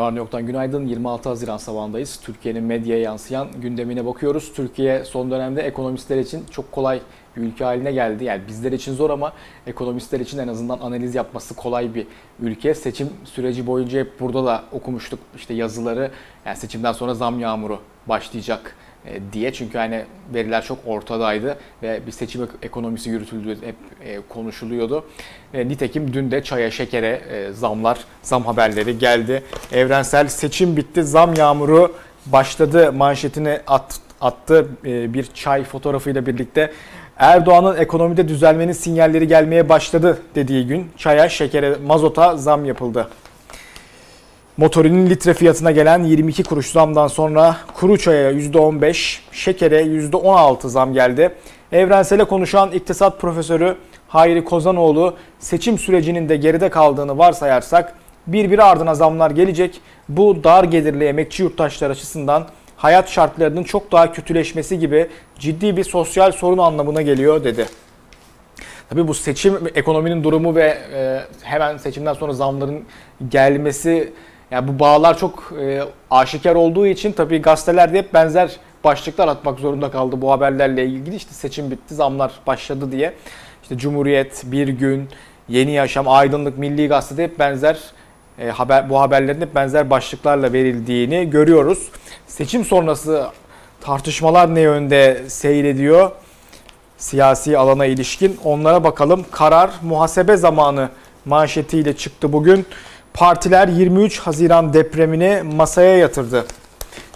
Ne 0.00 0.04
var 0.04 0.14
ne 0.14 0.18
yoktan 0.18 0.46
günaydın. 0.46 0.86
26 0.86 1.28
Haziran 1.28 1.56
sabahındayız. 1.56 2.20
Türkiye'nin 2.22 2.64
medyaya 2.64 3.02
yansıyan 3.02 3.48
gündemine 3.62 4.06
bakıyoruz. 4.06 4.52
Türkiye 4.54 5.04
son 5.04 5.30
dönemde 5.30 5.62
ekonomistler 5.62 6.18
için 6.18 6.44
çok 6.50 6.72
kolay 6.72 7.00
bir 7.36 7.42
ülke 7.42 7.64
haline 7.64 7.92
geldi. 7.92 8.24
Yani 8.24 8.42
bizler 8.48 8.72
için 8.72 8.94
zor 8.94 9.10
ama 9.10 9.32
ekonomistler 9.66 10.20
için 10.20 10.38
en 10.38 10.48
azından 10.48 10.78
analiz 10.78 11.14
yapması 11.14 11.54
kolay 11.54 11.94
bir 11.94 12.06
ülke. 12.40 12.74
Seçim 12.74 13.10
süreci 13.24 13.66
boyunca 13.66 14.00
hep 14.00 14.20
burada 14.20 14.44
da 14.44 14.64
okumuştuk 14.72 15.18
işte 15.36 15.54
yazıları. 15.54 16.10
Yani 16.46 16.56
seçimden 16.56 16.92
sonra 16.92 17.14
zam 17.14 17.40
yağmuru 17.40 17.78
başlayacak 18.06 18.76
diye. 19.32 19.52
Çünkü 19.52 19.78
hani 19.78 20.04
veriler 20.34 20.64
çok 20.64 20.78
ortadaydı 20.86 21.56
ve 21.82 22.00
bir 22.06 22.12
seçim 22.12 22.48
ekonomisi 22.62 23.10
yürütüldüğü 23.10 23.66
hep 23.66 23.76
e, 24.04 24.20
konuşuluyordu. 24.28 25.04
E, 25.54 25.68
nitekim 25.68 26.12
dün 26.12 26.30
de 26.30 26.42
çaya 26.42 26.70
şekere 26.70 27.22
zamlar, 27.52 27.98
zam 28.22 28.44
haberleri 28.44 28.98
geldi. 28.98 29.42
Evrensel 29.72 30.28
seçim 30.28 30.76
bitti, 30.76 31.04
zam 31.04 31.34
yağmuru 31.34 31.94
başladı 32.26 32.92
manşetini 32.92 33.60
at, 33.66 34.00
attı 34.20 34.68
bir 34.84 35.26
çay 35.34 35.64
fotoğrafıyla 35.64 36.26
birlikte. 36.26 36.72
Erdoğan'ın 37.16 37.76
ekonomide 37.76 38.28
düzelmenin 38.28 38.72
sinyalleri 38.72 39.28
gelmeye 39.28 39.68
başladı 39.68 40.18
dediği 40.34 40.66
gün 40.66 40.90
çaya, 40.96 41.28
şekere, 41.28 41.76
mazota 41.86 42.36
zam 42.36 42.64
yapıldı. 42.64 43.08
Motorinin 44.60 45.10
litre 45.10 45.34
fiyatına 45.34 45.70
gelen 45.70 46.04
22 46.04 46.42
kuruş 46.42 46.70
zamdan 46.70 47.06
sonra 47.06 47.56
kuru 47.74 47.98
çaya 47.98 48.32
%15, 48.32 49.18
şekere 49.32 49.82
%16 49.82 50.68
zam 50.68 50.92
geldi. 50.92 51.34
Evrensele 51.72 52.24
konuşan 52.24 52.72
iktisat 52.72 53.20
profesörü 53.20 53.76
Hayri 54.08 54.44
Kozanoğlu 54.44 55.16
seçim 55.38 55.78
sürecinin 55.78 56.28
de 56.28 56.36
geride 56.36 56.68
kaldığını 56.68 57.18
varsayarsak 57.18 57.94
birbiri 58.26 58.62
ardına 58.62 58.94
zamlar 58.94 59.30
gelecek. 59.30 59.80
Bu 60.08 60.44
dar 60.44 60.64
gelirli 60.64 61.04
emekçi 61.04 61.42
yurttaşlar 61.42 61.90
açısından 61.90 62.46
hayat 62.76 63.08
şartlarının 63.08 63.64
çok 63.64 63.92
daha 63.92 64.12
kötüleşmesi 64.12 64.78
gibi 64.78 65.08
ciddi 65.38 65.76
bir 65.76 65.84
sosyal 65.84 66.32
sorun 66.32 66.58
anlamına 66.58 67.02
geliyor 67.02 67.44
dedi. 67.44 67.66
Tabii 68.88 69.08
bu 69.08 69.14
seçim 69.14 69.58
ekonominin 69.74 70.24
durumu 70.24 70.54
ve 70.54 70.78
e, 70.94 71.20
hemen 71.42 71.76
seçimden 71.76 72.14
sonra 72.14 72.32
zamların 72.32 72.84
gelmesi 73.28 74.12
yani 74.50 74.68
bu 74.68 74.78
bağlar 74.78 75.18
çok 75.18 75.52
e, 75.60 75.82
aşikar 76.10 76.54
olduğu 76.54 76.86
için 76.86 77.12
tabii 77.12 77.42
gazetelerde 77.42 77.98
hep 77.98 78.14
benzer 78.14 78.56
başlıklar 78.84 79.28
atmak 79.28 79.58
zorunda 79.58 79.90
kaldı 79.90 80.20
bu 80.20 80.30
haberlerle 80.30 80.86
ilgili. 80.86 81.16
İşte 81.16 81.32
seçim 81.32 81.70
bitti, 81.70 81.94
zamlar 81.94 82.32
başladı 82.46 82.92
diye. 82.92 83.12
İşte 83.62 83.78
Cumhuriyet, 83.78 84.42
Bir 84.46 84.68
Gün, 84.68 85.08
Yeni 85.48 85.72
Yaşam, 85.72 86.08
Aydınlık, 86.08 86.58
Milli 86.58 86.88
Gazete'de 86.88 87.24
hep 87.24 87.38
benzer 87.38 87.78
e, 88.38 88.48
haber 88.48 88.90
bu 88.90 89.00
haberlerin 89.00 89.40
hep 89.40 89.54
benzer 89.54 89.90
başlıklarla 89.90 90.52
verildiğini 90.52 91.30
görüyoruz. 91.30 91.88
Seçim 92.26 92.64
sonrası 92.64 93.26
tartışmalar 93.80 94.54
ne 94.54 94.60
yönde 94.60 95.24
seyrediyor? 95.28 96.10
Siyasi 96.98 97.58
alana 97.58 97.86
ilişkin 97.86 98.38
onlara 98.44 98.84
bakalım. 98.84 99.26
Karar 99.30 99.70
muhasebe 99.82 100.36
zamanı 100.36 100.88
manşetiyle 101.24 101.96
çıktı 101.96 102.32
bugün. 102.32 102.66
Partiler 103.14 103.68
23 103.68 104.18
Haziran 104.18 104.72
depremini 104.72 105.42
masaya 105.56 105.96
yatırdı. 105.96 106.46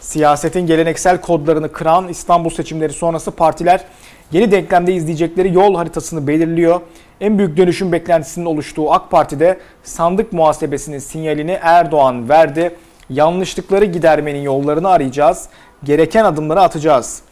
Siyasetin 0.01 0.67
geleneksel 0.67 1.20
kodlarını 1.20 1.73
kıran 1.73 2.09
İstanbul 2.09 2.51
seçimleri 2.51 2.92
sonrası 2.92 3.31
partiler 3.31 3.84
yeni 4.33 4.51
denklemde 4.51 4.95
izleyecekleri 4.95 5.55
yol 5.55 5.75
haritasını 5.75 6.27
belirliyor. 6.27 6.81
En 7.20 7.39
büyük 7.39 7.56
dönüşüm 7.56 7.92
beklentisinin 7.92 8.47
oluştuğu 8.47 8.92
AK 8.92 9.11
Parti'de 9.11 9.59
sandık 9.83 10.33
muhasebesinin 10.33 10.98
sinyalini 10.98 11.59
Erdoğan 11.62 12.29
verdi. 12.29 12.77
Yanlışlıkları 13.11 13.84
gidermenin 13.84 14.42
yollarını 14.42 14.89
arayacağız. 14.89 15.48
Gereken 15.85 16.24
adımları 16.24 16.61
atacağız. 16.61 17.23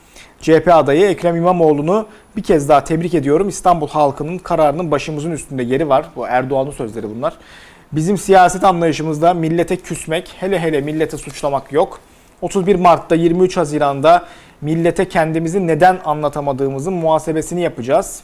CHP 0.41 0.69
adayı 0.69 1.07
Ekrem 1.07 1.37
İmamoğlu'nu 1.37 2.07
bir 2.37 2.43
kez 2.43 2.69
daha 2.69 2.85
tebrik 2.85 3.15
ediyorum. 3.15 3.49
İstanbul 3.49 3.89
halkının 3.89 4.39
kararının 4.39 4.91
başımızın 4.91 5.31
üstünde 5.31 5.63
yeri 5.63 5.89
var. 5.89 6.07
Bu 6.17 6.27
Erdoğan'ın 6.27 6.71
sözleri 6.71 7.11
bunlar. 7.17 7.35
Bizim 7.93 8.19
siyaset 8.19 8.65
anlayışımızda 8.65 9.35
millete 9.35 9.77
küsmek, 9.77 10.35
hele 10.41 10.59
hele 10.59 10.81
millete 10.81 11.17
suçlamak 11.17 11.73
yok. 11.73 12.01
31 12.41 12.75
Mart'ta 12.75 13.15
23 13.15 13.57
Haziran'da 13.57 14.27
millete 14.61 15.09
kendimizi 15.09 15.67
neden 15.67 15.99
anlatamadığımızın 16.05 16.93
muhasebesini 16.93 17.61
yapacağız. 17.61 18.23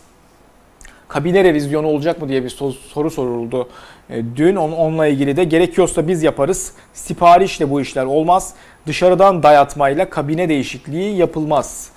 Kabine 1.08 1.44
revizyonu 1.44 1.86
olacak 1.86 2.22
mı 2.22 2.28
diye 2.28 2.44
bir 2.44 2.50
soru 2.92 3.10
soruldu 3.10 3.68
e, 4.10 4.22
dün. 4.36 4.56
Onunla 4.56 5.06
ilgili 5.06 5.36
de 5.36 5.44
gerekiyorsa 5.44 6.08
biz 6.08 6.22
yaparız. 6.22 6.72
Siparişle 6.94 7.70
bu 7.70 7.80
işler 7.80 8.04
olmaz. 8.04 8.54
Dışarıdan 8.86 9.42
dayatmayla 9.42 10.10
kabine 10.10 10.48
değişikliği 10.48 11.16
yapılmaz 11.16 11.90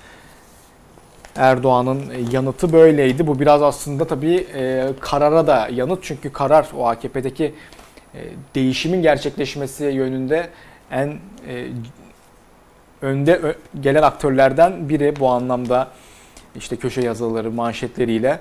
Erdoğan'ın 1.36 2.04
yanıtı 2.32 2.74
böyleydi. 2.74 3.28
Bu 3.28 3.40
biraz 3.40 3.62
aslında 3.62 4.08
tabii 4.08 4.48
e, 4.56 4.90
karara 5.00 5.48
da 5.48 5.70
yanıt. 5.72 6.00
Çünkü 6.02 6.34
karar 6.34 6.68
o 6.78 6.88
AKP'deki 6.88 7.54
e, 8.16 8.20
değişimin 8.56 9.02
gerçekleşmesi 9.02 9.84
yönünde 9.84 10.50
en 10.92 11.08
e, 11.48 11.68
önde 13.02 13.56
gelen 13.82 14.04
aktörlerden 14.04 14.90
biri 14.90 15.16
bu 15.20 15.30
anlamda 15.30 15.88
işte 16.56 16.76
köşe 16.76 17.02
yazıları, 17.02 17.52
manşetleriyle. 17.52 18.40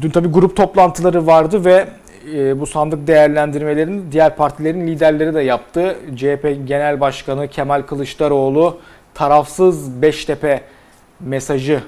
Dün 0.00 0.10
tabii 0.10 0.28
grup 0.28 0.56
toplantıları 0.56 1.26
vardı 1.26 1.64
ve 1.64 1.88
e, 2.34 2.60
bu 2.60 2.66
sandık 2.66 3.06
değerlendirmelerini 3.06 4.12
diğer 4.12 4.36
partilerin 4.36 4.86
liderleri 4.86 5.34
de 5.34 5.40
yaptı. 5.40 5.96
CHP 6.16 6.56
Genel 6.64 7.00
Başkanı 7.00 7.48
Kemal 7.48 7.82
Kılıçdaroğlu 7.82 8.78
tarafsız 9.14 10.02
Beştepe 10.02 10.60
mesajı 11.20 11.82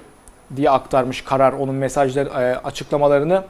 diye 0.57 0.71
aktarmış 0.71 1.23
karar 1.23 1.53
onun 1.53 1.75
mesajları 1.75 2.29
e, 2.29 2.57
açıklamalarını. 2.57 3.45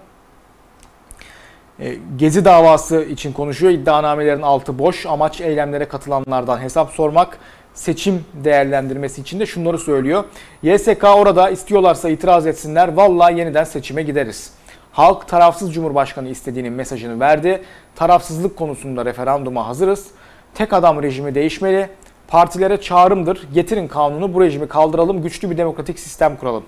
E, 1.80 1.96
Gezi 2.16 2.44
davası 2.44 3.02
için 3.02 3.32
konuşuyor. 3.32 3.72
İddianamelerin 3.72 4.42
altı 4.42 4.78
boş. 4.78 5.06
Amaç 5.06 5.40
eylemlere 5.40 5.88
katılanlardan 5.88 6.60
hesap 6.60 6.90
sormak. 6.90 7.38
Seçim 7.74 8.24
değerlendirmesi 8.34 9.20
için 9.20 9.40
de 9.40 9.46
şunları 9.46 9.78
söylüyor. 9.78 10.24
YSK 10.62 11.04
orada 11.04 11.50
istiyorlarsa 11.50 12.08
itiraz 12.08 12.46
etsinler. 12.46 12.92
Vallahi 12.92 13.38
yeniden 13.38 13.64
seçime 13.64 14.02
gideriz. 14.02 14.50
Halk 14.92 15.28
tarafsız 15.28 15.74
Cumhurbaşkanı 15.74 16.28
istediğinin 16.28 16.72
mesajını 16.72 17.20
verdi. 17.20 17.62
Tarafsızlık 17.96 18.56
konusunda 18.56 19.04
referanduma 19.04 19.66
hazırız. 19.66 20.06
Tek 20.54 20.72
adam 20.72 21.02
rejimi 21.02 21.34
değişmeli 21.34 21.88
partilere 22.28 22.80
çağrımdır. 22.80 23.48
Getirin 23.54 23.88
kanunu 23.88 24.34
bu 24.34 24.40
rejimi 24.40 24.68
kaldıralım, 24.68 25.22
güçlü 25.22 25.50
bir 25.50 25.56
demokratik 25.56 25.98
sistem 25.98 26.36
kuralım. 26.36 26.62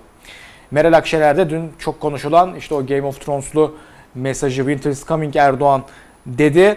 Meral 0.70 0.92
Akşener 0.92 1.36
de 1.36 1.50
dün 1.50 1.72
çok 1.78 2.00
konuşulan 2.00 2.54
işte 2.54 2.74
o 2.74 2.86
Game 2.86 3.02
of 3.02 3.20
Thrones'lu 3.20 3.74
mesajı 4.14 4.62
Winter 4.62 4.91
is 4.91 5.06
coming 5.06 5.36
Erdoğan 5.36 5.82
dedi. 6.26 6.76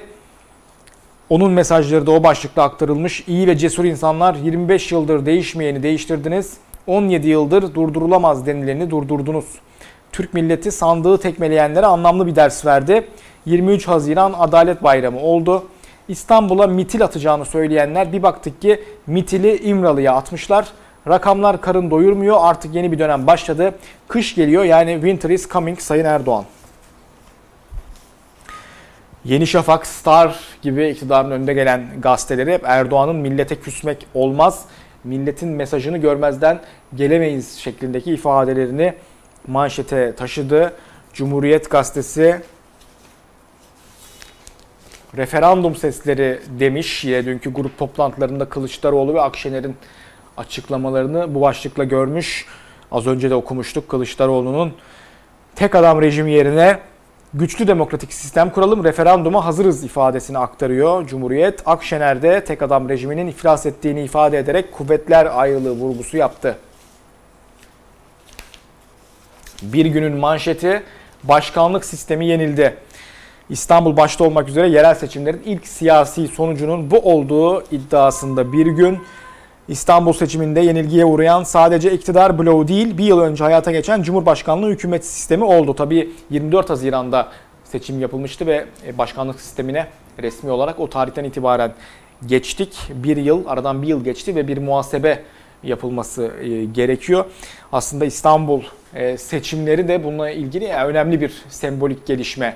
Onun 1.30 1.52
mesajları 1.52 2.08
da 2.08 2.12
o 2.12 2.24
başlıkta 2.24 2.64
aktarılmış. 2.64 3.24
İyi 3.28 3.48
ve 3.48 3.58
cesur 3.58 3.86
insanlar 3.86 4.36
25 4.36 4.92
yıldır 4.92 5.26
değişmeyeni 5.26 5.84
değiştirdiniz. 5.84 6.58
17 6.88 7.28
yıldır 7.28 7.74
durdurulamaz 7.76 8.46
denileni 8.46 8.90
durdurdunuz. 8.90 9.46
Türk 10.12 10.34
milleti 10.34 10.72
sandığı 10.72 11.18
tekmeleyenlere 11.18 11.86
anlamlı 11.86 12.28
bir 12.28 12.36
ders 12.36 12.66
verdi. 12.66 13.08
23 13.46 13.88
Haziran 13.88 14.34
Adalet 14.38 14.84
Bayramı 14.84 15.20
oldu. 15.20 15.64
İstanbul'a 16.08 16.68
mitil 16.68 17.04
atacağını 17.04 17.46
söyleyenler 17.46 18.14
bir 18.14 18.24
baktık 18.24 18.62
ki 18.62 18.84
mitili 19.08 19.58
İmralı'ya 19.58 20.14
atmışlar. 20.14 20.68
Rakamlar 21.08 21.62
karın 21.62 21.92
doyurmuyor. 21.92 22.38
Artık 22.40 22.76
yeni 22.76 22.92
bir 22.92 23.00
dönem 23.00 23.28
başladı. 23.28 23.74
Kış 24.08 24.36
geliyor 24.36 24.64
yani 24.64 24.94
winter 24.94 25.30
is 25.30 25.50
coming 25.50 25.80
Sayın 25.80 26.06
Erdoğan. 26.06 26.46
Yeni 29.26 29.48
Şafak, 29.48 29.88
Star 29.88 30.40
gibi 30.62 30.90
iktidarın 30.90 31.32
önünde 31.32 31.54
gelen 31.54 31.88
gazeteleri 32.02 32.54
hep 32.54 32.62
Erdoğan'ın 32.66 33.16
millete 33.16 33.56
küsmek 33.56 34.08
olmaz, 34.14 34.66
milletin 35.04 35.50
mesajını 35.50 35.98
görmezden 35.98 36.60
gelemeyiz 36.96 37.58
şeklindeki 37.58 38.14
ifadelerini 38.14 38.94
manşete 39.48 40.16
taşıdı. 40.16 40.74
Cumhuriyet 41.14 41.70
Gazetesi 41.70 42.42
referandum 45.18 45.76
sesleri 45.76 46.40
demiş. 46.60 47.04
Yine 47.04 47.26
dünkü 47.26 47.54
grup 47.54 47.78
toplantılarında 47.78 48.50
Kılıçdaroğlu 48.50 49.14
ve 49.14 49.22
Akşener'in 49.22 49.76
açıklamalarını 50.38 51.36
bu 51.36 51.42
başlıkla 51.42 51.84
görmüş. 51.84 52.46
Az 52.92 53.08
önce 53.08 53.30
de 53.30 53.36
okumuştuk 53.36 53.90
Kılıçdaroğlu'nun 53.90 54.74
tek 55.56 55.76
adam 55.76 56.02
rejimi 56.02 56.32
yerine 56.32 56.80
güçlü 57.34 57.68
demokratik 57.68 58.14
sistem 58.14 58.50
kuralım, 58.50 58.84
referanduma 58.84 59.46
hazırız 59.46 59.84
ifadesini 59.84 60.38
aktarıyor 60.38 61.08
Cumhuriyet. 61.08 61.62
Akşener 61.66 62.22
de 62.22 62.44
tek 62.44 62.62
adam 62.62 62.90
rejiminin 62.90 63.28
iflas 63.28 63.66
ettiğini 63.66 64.04
ifade 64.04 64.38
ederek 64.38 64.72
kuvvetler 64.72 65.40
ayrılığı 65.40 65.72
vurgusu 65.72 66.18
yaptı. 66.18 66.58
Bir 69.62 69.86
günün 69.86 70.18
manşeti 70.18 70.84
başkanlık 71.24 71.86
sistemi 71.86 72.26
yenildi. 72.26 72.78
İstanbul 73.52 73.98
başta 73.98 74.24
olmak 74.24 74.50
üzere 74.50 74.70
yerel 74.70 74.96
seçimlerin 74.96 75.42
ilk 75.46 75.68
siyasi 75.68 76.28
sonucunun 76.28 76.92
bu 76.92 77.00
olduğu 77.00 77.64
iddiasında 77.72 78.54
bir 78.54 78.66
gün. 78.66 79.00
İstanbul 79.68 80.14
seçiminde 80.14 80.60
yenilgiye 80.60 81.06
uğrayan 81.06 81.44
sadece 81.44 81.92
iktidar 81.92 82.40
bloğu 82.40 82.68
değil 82.68 82.98
bir 82.98 83.04
yıl 83.04 83.20
önce 83.20 83.44
hayata 83.44 83.72
geçen 83.72 84.02
Cumhurbaşkanlığı 84.02 84.70
hükümet 84.70 85.06
sistemi 85.06 85.44
oldu. 85.44 85.76
Tabii 85.76 86.10
24 86.30 86.70
Haziran'da 86.70 87.28
seçim 87.64 88.00
yapılmıştı 88.00 88.46
ve 88.46 88.66
e, 88.88 88.98
başkanlık 88.98 89.42
sistemine 89.42 89.88
resmi 90.22 90.52
olarak 90.52 90.80
o 90.80 90.90
tarihten 90.90 91.24
itibaren 91.24 91.74
geçtik. 92.26 92.78
Bir 92.90 93.18
yıl, 93.18 93.48
aradan 93.48 93.82
bir 93.82 93.88
yıl 93.88 94.04
geçti 94.04 94.36
ve 94.36 94.48
bir 94.48 94.58
muhasebe 94.58 95.24
yapılması 95.64 96.32
e, 96.42 96.66
gerekiyor. 96.66 97.26
Aslında 97.72 98.06
İstanbul 98.06 98.62
e, 98.94 99.18
seçimleri 99.18 99.88
de 99.88 100.04
bununla 100.04 100.30
ilgili 100.30 100.74
önemli 100.74 101.22
bir 101.22 101.32
sembolik 101.50 102.08
gelişme 102.08 102.56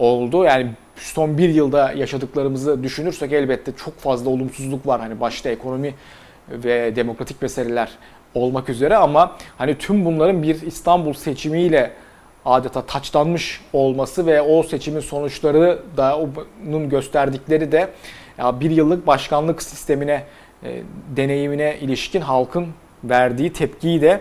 oldu. 0.00 0.44
Yani 0.44 0.70
son 0.96 1.38
bir 1.38 1.48
yılda 1.48 1.92
yaşadıklarımızı 1.92 2.82
düşünürsek 2.82 3.32
elbette 3.32 3.72
çok 3.84 3.98
fazla 3.98 4.30
olumsuzluk 4.30 4.86
var. 4.86 5.00
Hani 5.00 5.20
başta 5.20 5.48
ekonomi 5.48 5.94
ve 6.48 6.96
demokratik 6.96 7.42
meseleler 7.42 7.90
olmak 8.34 8.68
üzere 8.68 8.96
ama 8.96 9.36
hani 9.58 9.78
tüm 9.78 10.04
bunların 10.04 10.42
bir 10.42 10.62
İstanbul 10.62 11.12
seçimiyle 11.12 11.90
adeta 12.44 12.82
taçlanmış 12.82 13.60
olması 13.72 14.26
ve 14.26 14.42
o 14.42 14.62
seçimin 14.62 15.00
sonuçları 15.00 15.82
da 15.96 16.18
onun 16.68 16.88
gösterdikleri 16.88 17.72
de 17.72 17.88
ya 18.38 18.60
bir 18.60 18.70
yıllık 18.70 19.06
başkanlık 19.06 19.62
sistemine 19.62 20.24
e, 20.64 20.82
deneyimine 21.16 21.76
ilişkin 21.80 22.20
halkın 22.20 22.66
verdiği 23.04 23.52
tepkiyi 23.52 24.02
de 24.02 24.20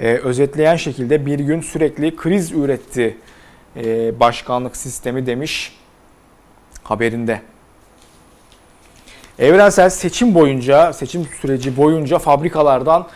e, 0.00 0.14
özetleyen 0.14 0.76
şekilde 0.76 1.26
bir 1.26 1.38
gün 1.38 1.60
sürekli 1.60 2.16
kriz 2.16 2.52
üretti 2.52 3.16
e, 3.76 4.20
başkanlık 4.20 4.76
sistemi 4.76 5.26
demiş 5.26 5.78
haberinde. 6.82 7.40
Evrensel 9.38 9.90
seçim 9.90 10.34
boyunca, 10.34 10.92
seçim 10.92 11.26
süreci 11.40 11.76
boyunca 11.76 12.18
fabrikalardan 12.18 13.06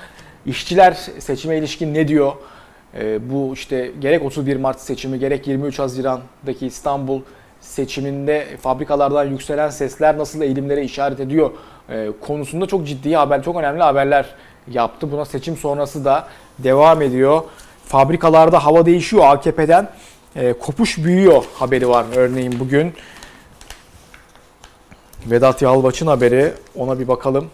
işçiler 0.47 0.93
seçime 1.19 1.59
ilişkin 1.59 1.95
ne 1.95 2.09
diyor? 2.09 2.33
E, 2.99 3.31
bu 3.31 3.51
işte 3.55 3.93
gerek 4.01 4.25
31 4.25 4.57
Mart 4.57 4.81
seçimi 4.81 5.19
gerek 5.19 5.47
23 5.47 5.79
Haziran'daki 5.79 6.67
İstanbul 6.67 7.21
seçiminde 7.61 8.47
fabrikalardan 8.63 9.25
yükselen 9.25 9.71
sesler 9.71 10.19
nasıl 10.19 10.43
eğilimlere 10.43 10.85
işaret 10.85 11.21
ediyor 11.21 11.51
e, 11.89 12.09
konusunda 12.27 12.67
çok 12.67 12.87
ciddi 12.87 13.17
haber, 13.17 13.43
çok 13.43 13.57
önemli 13.57 13.83
haberler 13.83 14.27
yaptı. 14.71 15.13
Buna 15.13 15.25
seçim 15.25 15.57
sonrası 15.57 16.05
da 16.05 16.29
devam 16.59 17.03
ediyor. 17.03 17.43
Fabrikalarda 17.85 18.65
hava 18.65 18.87
değişiyor 18.87 19.25
AKP'den. 19.27 19.89
E, 20.37 20.53
kopuş 20.53 20.99
büyüyor 20.99 21.45
haberi 21.55 21.89
var 21.89 22.07
örneğin 22.17 22.61
bugün. 22.61 22.95
Vedat 25.27 25.63
Yalvaç'ın 25.63 26.07
haberi 26.07 26.53
ona 26.75 26.99
bir 26.99 27.09
bakalım. 27.09 27.51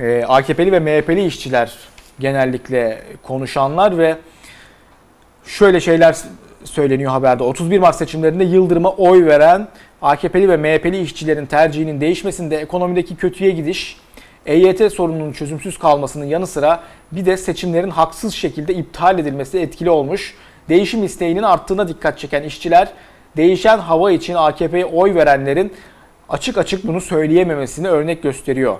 Ee, 0.00 0.24
AKP'li 0.28 0.72
ve 0.72 0.80
MHP'li 0.80 1.26
işçiler 1.26 1.78
genellikle 2.18 3.02
konuşanlar 3.22 3.98
ve 3.98 4.16
şöyle 5.44 5.80
şeyler 5.80 6.16
söyleniyor 6.64 7.10
haberde. 7.10 7.42
31 7.42 7.78
Mart 7.78 7.96
seçimlerinde 7.96 8.44
Yıldırım'a 8.44 8.90
oy 8.90 9.26
veren 9.26 9.68
AKP'li 10.02 10.48
ve 10.48 10.56
MHP'li 10.56 11.00
işçilerin 11.00 11.46
tercihinin 11.46 12.00
değişmesinde 12.00 12.56
ekonomideki 12.56 13.16
kötüye 13.16 13.50
gidiş, 13.50 13.96
EYT 14.48 14.92
sorununun 14.92 15.32
çözümsüz 15.32 15.78
kalmasının 15.78 16.24
yanı 16.24 16.46
sıra 16.46 16.80
bir 17.12 17.26
de 17.26 17.36
seçimlerin 17.36 17.90
haksız 17.90 18.34
şekilde 18.34 18.74
iptal 18.74 19.18
edilmesi 19.18 19.58
etkili 19.58 19.90
olmuş. 19.90 20.34
Değişim 20.68 21.04
isteğinin 21.04 21.42
arttığına 21.42 21.88
dikkat 21.88 22.18
çeken 22.18 22.42
işçiler, 22.42 22.88
değişen 23.36 23.78
hava 23.78 24.10
için 24.12 24.34
AKP'ye 24.34 24.84
oy 24.84 25.14
verenlerin 25.14 25.72
açık 26.28 26.58
açık 26.58 26.86
bunu 26.86 27.00
söyleyememesini 27.00 27.88
örnek 27.88 28.22
gösteriyor. 28.22 28.76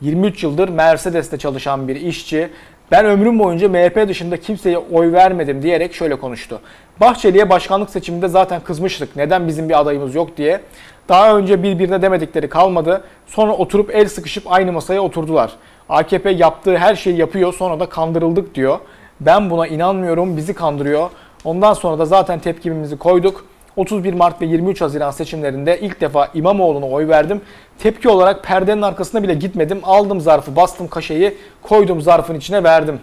23 0.00 0.42
yıldır 0.42 0.68
Mercedes'te 0.68 1.38
çalışan 1.38 1.88
bir 1.88 1.96
işçi 1.96 2.48
ben 2.90 3.06
ömrüm 3.06 3.38
boyunca 3.38 3.68
MHP 3.68 4.08
dışında 4.08 4.36
kimseye 4.36 4.78
oy 4.78 5.12
vermedim 5.12 5.62
diyerek 5.62 5.94
şöyle 5.94 6.16
konuştu. 6.16 6.60
Bahçeli'ye 7.00 7.50
başkanlık 7.50 7.90
seçiminde 7.90 8.28
zaten 8.28 8.60
kızmıştık. 8.60 9.16
Neden 9.16 9.48
bizim 9.48 9.68
bir 9.68 9.80
adayımız 9.80 10.14
yok 10.14 10.36
diye. 10.36 10.60
Daha 11.08 11.36
önce 11.36 11.62
birbirine 11.62 12.02
demedikleri 12.02 12.48
kalmadı. 12.48 13.04
Sonra 13.26 13.52
oturup 13.52 13.94
el 13.94 14.08
sıkışıp 14.08 14.52
aynı 14.52 14.72
masaya 14.72 15.00
oturdular. 15.00 15.52
AKP 15.88 16.30
yaptığı 16.30 16.76
her 16.76 16.94
şeyi 16.94 17.16
yapıyor 17.16 17.54
sonra 17.54 17.80
da 17.80 17.88
kandırıldık 17.88 18.54
diyor. 18.54 18.78
Ben 19.20 19.50
buna 19.50 19.66
inanmıyorum 19.66 20.36
bizi 20.36 20.54
kandırıyor. 20.54 21.10
Ondan 21.44 21.72
sonra 21.72 21.98
da 21.98 22.06
zaten 22.06 22.38
tepkimizi 22.38 22.98
koyduk. 22.98 23.44
31 23.76 24.14
Mart 24.14 24.42
ve 24.42 24.46
23 24.46 24.80
Haziran 24.80 25.10
seçimlerinde 25.10 25.80
ilk 25.80 26.00
defa 26.00 26.28
İmamoğlu'na 26.34 26.86
oy 26.86 27.08
verdim. 27.08 27.40
Tepki 27.78 28.08
olarak 28.08 28.44
perdenin 28.44 28.82
arkasına 28.82 29.22
bile 29.22 29.34
gitmedim. 29.34 29.80
Aldım 29.82 30.20
zarfı, 30.20 30.56
bastım 30.56 30.88
kaşeyi, 30.88 31.34
koydum 31.62 32.00
zarfın 32.00 32.34
içine 32.34 32.64
verdim. 32.64 33.00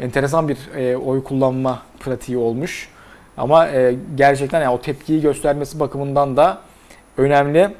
Enteresan 0.00 0.48
bir 0.48 0.58
e, 0.76 0.96
oy 0.96 1.24
kullanma 1.24 1.82
pratiği 2.00 2.38
olmuş. 2.38 2.88
Ama 3.36 3.68
e, 3.68 3.96
gerçekten 4.14 4.60
yani 4.62 4.74
o 4.74 4.80
tepkiyi 4.80 5.20
göstermesi 5.20 5.80
bakımından 5.80 6.36
da 6.36 6.58
önemli. 7.16 7.70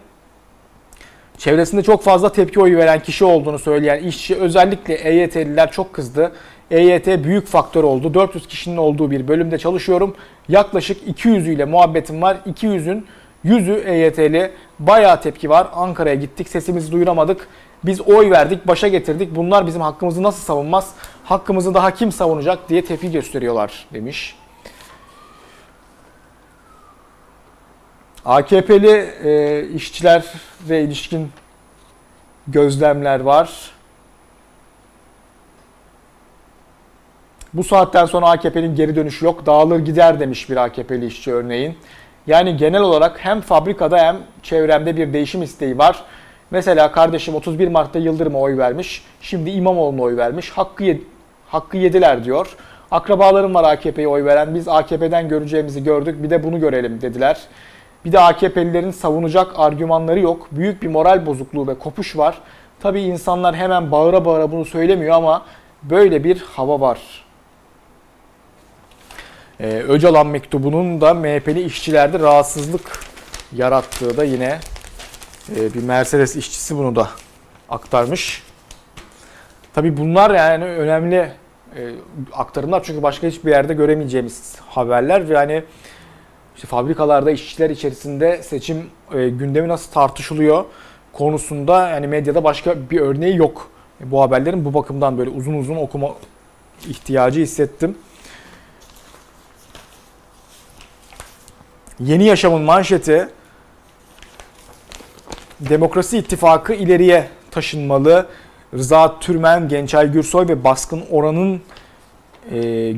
Çevresinde 1.39 1.83
çok 1.83 2.03
fazla 2.03 2.33
tepki 2.33 2.61
oyu 2.61 2.79
veren 2.79 3.01
kişi 3.01 3.25
olduğunu 3.25 3.59
söyleyen 3.59 4.03
işçi 4.03 4.37
özellikle 4.37 4.95
EYT'liler 4.95 5.71
çok 5.71 5.93
kızdı. 5.93 6.33
EYT 6.71 7.07
büyük 7.07 7.47
faktör 7.47 7.85
oldu. 7.85 8.15
400 8.15 8.47
kişinin 8.47 8.77
olduğu 8.77 9.11
bir 9.11 9.29
bölümde 9.29 9.59
çalışıyorum. 9.59 10.17
Yaklaşık 10.49 11.09
200 11.09 11.49
ile 11.49 11.65
muhabbetim 11.65 12.23
var. 12.23 12.37
200'ün 12.47 13.07
100'ü 13.45 13.85
EYT'li. 13.85 14.51
Bayağı 14.79 15.21
tepki 15.21 15.51
var. 15.51 15.69
Ankara'ya 15.75 16.15
gittik. 16.15 16.49
Sesimizi 16.49 16.93
duyuramadık. 16.93 17.49
Biz 17.85 18.01
oy 18.01 18.31
verdik, 18.31 18.67
başa 18.67 18.89
getirdik. 18.89 19.37
Bunlar 19.37 19.67
bizim 19.67 19.81
hakkımızı 19.81 20.23
nasıl 20.23 20.43
savunmaz? 20.43 20.95
Hakkımızı 21.25 21.75
daha 21.75 21.95
kim 21.95 22.13
savunacak 22.13 22.69
diye 22.69 22.85
tepki 22.85 23.13
gösteriyorlar 23.13 23.87
demiş. 23.93 24.37
AKP'li 28.25 29.11
e, 29.25 29.65
işçiler 29.69 30.25
ve 30.69 30.83
ilişkin 30.83 31.31
gözlemler 32.49 33.21
var. 33.21 33.71
Bu 37.55 37.65
saatten 37.65 38.05
sonra 38.07 38.31
AKP'nin 38.31 38.77
geri 38.77 38.97
dönüşü 38.97 39.25
yok. 39.25 39.47
Dağılır 39.47 39.79
gider 39.79 40.21
demiş 40.21 40.51
bir 40.51 40.57
AKP'li 40.57 41.07
işçi 41.07 41.33
örneğin. 41.33 41.79
Yani 42.27 42.57
genel 42.57 42.81
olarak 42.81 43.25
hem 43.25 43.41
fabrikada 43.41 43.99
hem 43.99 44.17
çevremde 44.43 44.97
bir 44.97 45.13
değişim 45.13 45.43
isteği 45.43 45.79
var. 45.79 46.05
Mesela 46.51 46.93
kardeşim 46.93 47.35
31 47.35 47.69
Mart'ta 47.69 47.99
Yıldırım'a 47.99 48.39
oy 48.39 48.59
vermiş. 48.59 49.05
Şimdi 49.21 49.51
İmamoğlu'na 49.51 50.03
oy 50.03 50.17
vermiş. 50.17 50.51
Hakkı, 50.51 50.85
yed 50.85 51.01
hakkı 51.47 51.77
yediler 51.77 52.25
diyor. 52.25 52.57
Akrabalarım 52.91 53.55
var 53.55 53.73
AKP'ye 53.73 54.09
oy 54.09 54.25
veren. 54.25 54.55
Biz 54.55 54.69
AKP'den 54.69 55.29
göreceğimizi 55.29 55.85
gördük. 55.85 56.23
Bir 56.23 56.31
de 56.31 56.45
bunu 56.45 56.61
görelim 56.61 57.01
dediler. 57.01 57.41
Bir 58.05 58.13
de 58.13 58.21
AKP'lilerin 58.21 58.91
savunacak 58.91 59.53
argümanları 59.57 60.21
yok. 60.21 60.49
Büyük 60.51 60.83
bir 60.83 60.89
moral 60.89 61.27
bozukluğu 61.27 61.67
ve 61.67 61.79
kopuş 61.79 62.17
var. 62.17 62.39
Tabii 62.81 63.01
insanlar 63.01 63.57
hemen 63.57 63.91
bağıra 63.91 64.25
bağıra 64.25 64.53
bunu 64.53 64.65
söylemiyor 64.65 65.15
ama 65.15 65.47
böyle 65.83 66.25
bir 66.25 66.41
hava 66.41 66.81
var. 66.81 67.25
Ee, 69.61 69.83
Öcalan 69.89 70.27
mektubunun 70.27 71.01
da 71.01 71.15
MHP'li 71.15 71.63
işçilerde 71.63 72.19
rahatsızlık 72.19 73.01
yarattığı 73.53 74.17
da 74.17 74.25
yine 74.25 74.59
e, 75.57 75.75
bir 75.75 75.83
Mercedes 75.83 76.37
işçisi 76.37 76.77
bunu 76.77 76.97
da 76.97 77.09
aktarmış. 77.69 78.43
Tabii 79.75 79.97
bunlar 79.97 80.31
yani 80.31 80.65
önemli 80.65 81.33
e, 81.77 81.91
aktarımlar 82.33 82.83
çünkü 82.83 83.03
başka 83.03 83.27
hiçbir 83.27 83.51
yerde 83.51 83.75
göremeyeceğimiz 83.75 84.57
haberler 84.69 85.29
ve 85.29 85.35
yani 85.35 85.65
işte 86.57 86.67
fabrikalarda 86.67 87.31
işçiler 87.31 87.71
içerisinde 87.71 88.43
seçim 88.43 88.91
e, 89.15 89.29
gündemi 89.29 89.69
nasıl 89.69 89.93
tartışılıyor 89.93 90.65
konusunda 91.13 91.89
yani 91.89 92.07
medyada 92.07 92.45
başka 92.45 92.91
bir 92.91 93.01
örneği 93.01 93.37
yok. 93.37 93.71
Bu 94.01 94.23
haberlerin 94.23 94.65
bu 94.65 94.75
bakımdan 94.75 95.19
böyle 95.19 95.31
uzun 95.31 95.55
uzun 95.55 95.77
okuma 95.77 96.09
ihtiyacı 96.89 97.41
hissettim. 97.41 97.99
Yeni 102.01 102.25
Yaşam'ın 102.25 102.63
manşeti 102.63 103.29
Demokrasi 105.61 106.19
İttifakı 106.19 106.75
ileriye 106.75 107.29
taşınmalı. 107.51 108.27
Rıza 108.75 109.19
Türmen, 109.19 109.69
Gençay 109.69 110.13
Gürsoy 110.13 110.49
ve 110.49 110.65
Baskın 110.65 111.05
Oran'ın 111.11 111.61
e, 112.51 112.93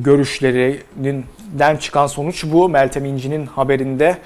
görüşlerinden 1.47 1.77
çıkan 1.77 2.07
sonuç 2.07 2.45
bu. 2.45 2.69
Meltem 2.69 3.05
İnci'nin 3.05 3.47
haberinde. 3.47 4.17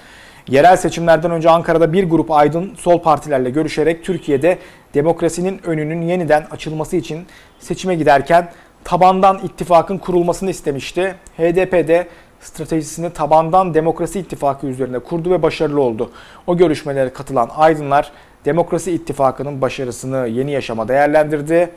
Yerel 0.49 0.77
seçimlerden 0.77 1.31
önce 1.31 1.51
Ankara'da 1.51 1.93
bir 1.93 2.05
grup 2.05 2.31
aydın 2.31 2.75
sol 2.75 2.99
partilerle 3.03 3.51
görüşerek 3.51 4.05
Türkiye'de 4.05 4.59
demokrasinin 4.95 5.61
önünün 5.67 6.03
yeniden 6.03 6.47
açılması 6.51 6.97
için 6.97 7.27
seçime 7.59 7.95
giderken 7.95 8.53
tabandan 8.85 9.39
ittifakın 9.45 9.99
kurulmasını 9.99 10.51
istemişti. 10.51 11.15
HDP 11.39 11.73
de 11.89 12.09
stratejisini 12.41 13.11
tabandan 13.11 13.75
demokrasi 13.75 14.21
ittifakı 14.21 14.67
üzerine 14.67 14.99
kurdu 14.99 15.31
ve 15.31 15.43
başarılı 15.43 15.81
oldu. 15.81 16.11
O 16.47 16.57
görüşmelere 16.57 17.13
katılan 17.13 17.51
aydınlar 17.57 18.13
demokrasi 18.45 18.93
ittifakının 18.93 19.61
başarısını 19.61 20.29
yeni 20.29 20.51
yaşama 20.51 20.89
değerlendirdi. 20.89 21.71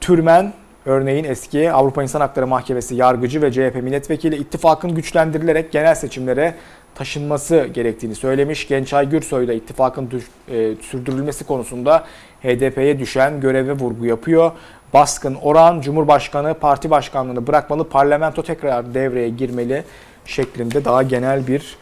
Türmen 0.00 0.52
örneğin 0.86 1.24
eski 1.24 1.72
Avrupa 1.72 2.02
İnsan 2.02 2.20
Hakları 2.20 2.46
Mahkemesi 2.46 2.94
yargıcı 2.94 3.42
ve 3.42 3.52
CHP 3.52 3.74
milletvekili 3.82 4.36
ittifakın 4.36 4.94
güçlendirilerek 4.94 5.72
genel 5.72 5.94
seçimlere 5.94 6.54
taşınması 6.94 7.66
gerektiğini 7.74 8.14
söylemiş. 8.14 8.68
Gençay 8.68 9.08
Gürsoy 9.08 9.48
da 9.48 9.52
ittifakın 9.52 10.10
düş, 10.10 10.24
e, 10.48 10.74
sürdürülmesi 10.80 11.44
konusunda 11.44 12.04
HDP'ye 12.42 12.98
düşen 12.98 13.40
göreve 13.40 13.72
vurgu 13.72 14.06
yapıyor. 14.06 14.52
Baskın 14.94 15.34
oran 15.34 15.80
Cumhurbaşkanı 15.80 16.54
parti 16.54 16.90
başkanlığını 16.90 17.46
bırakmalı, 17.46 17.88
parlamento 17.88 18.42
tekrar 18.42 18.94
devreye 18.94 19.28
girmeli 19.28 19.84
şeklinde 20.26 20.84
daha 20.84 21.02
genel 21.02 21.46
bir 21.46 21.76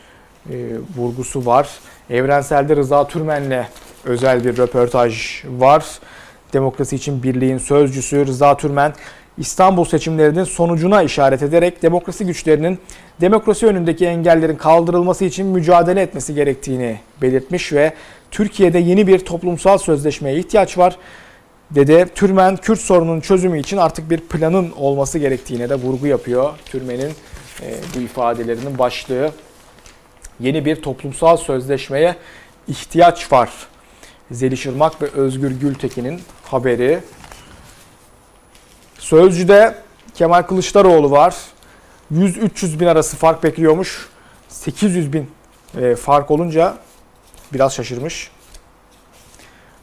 e, 0.51 0.55
vurgusu 0.97 1.47
var. 1.47 1.69
Evrenselde 2.11 2.77
Rıza 2.77 3.09
Türmen'le 3.09 3.65
özel 4.05 4.45
bir 4.45 4.57
röportaj 4.57 5.45
var. 5.45 5.85
Demokrasi 6.53 6.97
için 6.97 7.23
Birliğin 7.23 7.59
sözcüsü 7.59 8.27
Rıza 8.27 8.57
Türmen 8.57 8.93
İstanbul 9.39 9.85
seçimlerinin 9.85 10.45
sonucuna 10.45 11.03
işaret 11.03 11.43
ederek 11.43 11.83
demokrasi 11.83 12.27
güçlerinin 12.27 12.79
demokrasi 13.21 13.67
önündeki 13.67 14.07
engellerin 14.07 14.57
kaldırılması 14.57 15.25
için 15.25 15.47
mücadele 15.47 16.03
etmesi 16.03 16.35
gerektiğini 16.35 17.01
belirtmiş 17.23 17.73
ve 17.73 17.93
Türkiye'de 18.31 18.79
yeni 18.79 19.07
bir 19.07 19.19
toplumsal 19.19 19.79
sözleşmeye 19.79 20.39
ihtiyaç 20.39 20.79
var 20.79 20.97
dedi. 21.71 22.07
Türmen 22.15 22.57
Kürt 22.57 22.81
sorununun 22.81 23.21
çözümü 23.21 23.59
için 23.61 23.77
artık 23.77 24.11
bir 24.11 24.21
planın 24.21 24.73
olması 24.77 25.19
gerektiğine 25.19 25.69
de 25.69 25.75
vurgu 25.75 26.07
yapıyor. 26.07 26.51
Türmen'in 26.67 27.13
e, 27.63 27.75
bu 27.97 28.01
ifadelerinin 28.01 28.79
başlığı 28.79 29.31
yeni 30.41 30.65
bir 30.65 30.83
toplumsal 30.83 31.37
sözleşmeye 31.37 32.17
ihtiyaç 32.69 33.33
var. 33.33 33.51
Zeliş 34.31 34.67
Irmak 34.67 35.03
ve 35.03 35.07
Özgür 35.07 35.51
Gültekin'in 35.51 36.21
haberi. 36.45 37.01
Sözcü'de 38.99 39.75
Kemal 40.15 40.43
Kılıçdaroğlu 40.43 41.11
var. 41.11 41.37
100-300 42.13 42.81
bin 42.81 42.87
arası 42.87 43.17
fark 43.17 43.43
bekliyormuş. 43.43 44.09
800 44.49 45.13
bin 45.13 45.31
e, 45.81 45.95
fark 45.97 46.31
olunca 46.31 46.77
biraz 47.53 47.75
şaşırmış. 47.75 48.31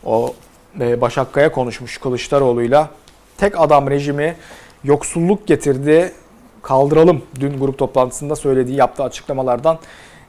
O 0.04 0.36
e, 0.80 1.02
Başak 1.02 1.34
Kaya 1.34 1.52
konuşmuş 1.52 1.98
Kılıçdaroğlu'yla. 1.98 2.90
Tek 3.38 3.62
adam 3.62 3.90
rejimi 3.90 4.36
yoksulluk 4.84 5.48
getirdi. 5.48 6.14
Kaldıralım 6.62 7.22
dün 7.40 7.60
grup 7.60 7.78
toplantısında 7.78 8.36
söylediği 8.36 8.78
yaptığı 8.78 9.04
açıklamalardan 9.04 9.80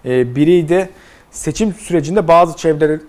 e, 0.04 0.36
biriydi. 0.36 0.90
Seçim 1.38 1.74
sürecinde 1.74 2.28
bazı 2.28 2.56
çevreler, 2.56 3.00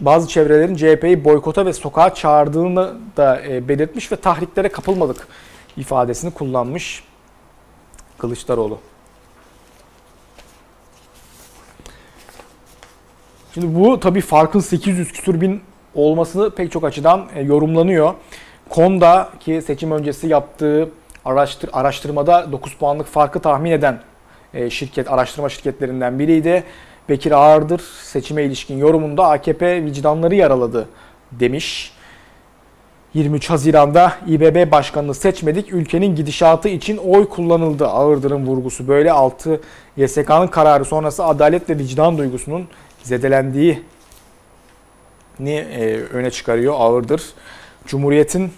bazı 0.00 0.28
çevrelerin 0.28 0.76
CHP'yi 0.76 1.24
boykota 1.24 1.66
ve 1.66 1.72
sokağa 1.72 2.14
çağırdığını 2.14 2.94
da 3.16 3.42
e, 3.42 3.68
belirtmiş 3.68 4.12
ve 4.12 4.16
tahriklere 4.16 4.68
kapılmadık 4.68 5.28
ifadesini 5.76 6.30
kullanmış 6.30 7.04
Kılıçdaroğlu. 8.18 8.78
Şimdi 13.54 13.74
bu 13.74 14.00
tabii 14.00 14.20
farkın 14.20 14.60
800 14.60 15.12
küsur 15.12 15.40
bin 15.40 15.62
olması 15.94 16.52
pek 16.56 16.72
çok 16.72 16.84
açıdan 16.84 17.28
e, 17.34 17.42
yorumlanıyor. 17.42 18.14
Konda 18.68 19.30
ki 19.40 19.62
seçim 19.66 19.92
öncesi 19.92 20.26
yaptığı 20.26 20.90
araştır, 21.24 21.70
araştırmada 21.72 22.52
9 22.52 22.74
puanlık 22.74 23.06
farkı 23.06 23.40
tahmin 23.40 23.70
eden 23.70 24.00
e, 24.54 24.70
şirket, 24.70 25.12
araştırma 25.12 25.48
şirketlerinden 25.48 26.18
biriydi. 26.18 26.64
Bekir 27.10 27.32
Ağırdır 27.32 27.80
seçime 28.02 28.44
ilişkin 28.44 28.78
yorumunda 28.78 29.28
AKP 29.28 29.84
vicdanları 29.84 30.34
yaraladı 30.34 30.88
demiş. 31.32 31.92
23 33.14 33.50
Haziran'da 33.50 34.12
İBB 34.26 34.70
Başkanı'nı 34.70 35.14
seçmedik, 35.14 35.72
ülkenin 35.72 36.16
gidişatı 36.16 36.68
için 36.68 36.96
oy 36.96 37.28
kullanıldı. 37.28 37.86
Ağırdır'ın 37.86 38.46
vurgusu 38.46 38.88
böyle 38.88 39.12
6 39.12 39.60
YSK'nın 39.96 40.46
kararı 40.46 40.84
sonrası 40.84 41.24
adalet 41.24 41.70
ve 41.70 41.78
vicdan 41.78 42.18
duygusunun 42.18 42.68
zedelendiği 43.02 43.82
ni 45.40 45.54
e, 45.54 45.96
öne 45.96 46.30
çıkarıyor 46.30 46.74
Ağırdır. 46.78 47.22
Cumhuriyet'in 47.86 48.52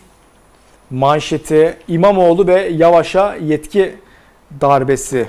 manşeti 0.91 1.77
İmamoğlu 1.89 2.47
ve 2.47 2.61
Yavaş'a 2.61 3.35
yetki 3.37 3.95
darbesi 4.61 5.29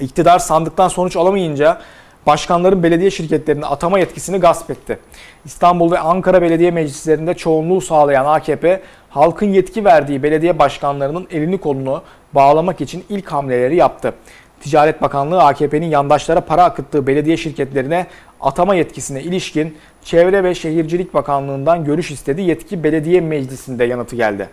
İktidar 0.00 0.38
sandıktan 0.38 0.88
sonuç 0.88 1.16
alamayınca 1.16 1.80
başkanların 2.26 2.82
belediye 2.82 3.10
şirketlerine 3.10 3.66
atama 3.66 3.98
yetkisini 3.98 4.38
gasp 4.38 4.70
etti. 4.70 4.98
İstanbul 5.44 5.92
ve 5.92 5.98
Ankara 5.98 6.42
belediye 6.42 6.70
meclislerinde 6.70 7.34
çoğunluğu 7.34 7.80
sağlayan 7.80 8.24
AKP, 8.24 8.82
halkın 9.10 9.46
yetki 9.46 9.84
verdiği 9.84 10.22
belediye 10.22 10.58
başkanlarının 10.58 11.26
elini 11.30 11.58
kolunu 11.58 12.02
bağlamak 12.32 12.80
için 12.80 13.04
ilk 13.08 13.32
hamleleri 13.32 13.76
yaptı. 13.76 14.14
Ticaret 14.60 15.02
Bakanlığı 15.02 15.42
AKP'nin 15.42 15.86
yandaşlara 15.86 16.40
para 16.40 16.64
akıttığı 16.64 17.06
belediye 17.06 17.36
şirketlerine 17.36 18.06
atama 18.40 18.74
yetkisine 18.74 19.22
ilişkin 19.22 19.76
Çevre 20.04 20.44
ve 20.44 20.54
Şehircilik 20.54 21.14
Bakanlığı'ndan 21.14 21.84
görüş 21.84 22.10
istedi. 22.10 22.42
Yetki 22.42 22.84
belediye 22.84 23.20
meclisinde 23.20 23.84
yanıtı 23.84 24.16
geldi. 24.16 24.48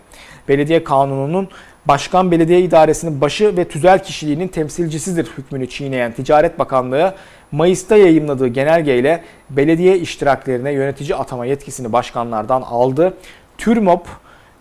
Belediye 0.48 0.84
kanununun 0.84 1.50
Başkan 1.88 2.32
Belediye 2.32 2.62
İdaresi'nin 2.62 3.22
başı 3.22 3.58
ve 3.58 3.68
tüzel 3.68 4.04
kişiliğinin 4.04 4.48
temsilcisidir 4.48 5.28
hükmünü 5.38 5.70
çiğneyen 5.70 6.12
Ticaret 6.12 6.60
Bakanlığı, 6.60 7.16
Mayıs'ta 7.52 7.98
yayımladığı 7.98 8.48
genelgeyle 8.48 9.24
belediye 9.50 9.98
iştiraklerine 9.98 10.72
yönetici 10.72 11.16
atama 11.16 11.46
yetkisini 11.46 11.94
başkanlardan 11.94 12.62
aldı. 12.62 13.14
TÜRMOP 13.58 14.08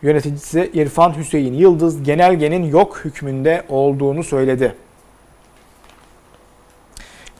yöneticisi 0.03 0.71
İrfan 0.75 1.17
Hüseyin 1.19 1.55
Yıldız 1.55 2.03
genelgenin 2.03 2.65
yok 2.65 3.01
hükmünde 3.05 3.63
olduğunu 3.69 4.25
söyledi. 4.25 4.75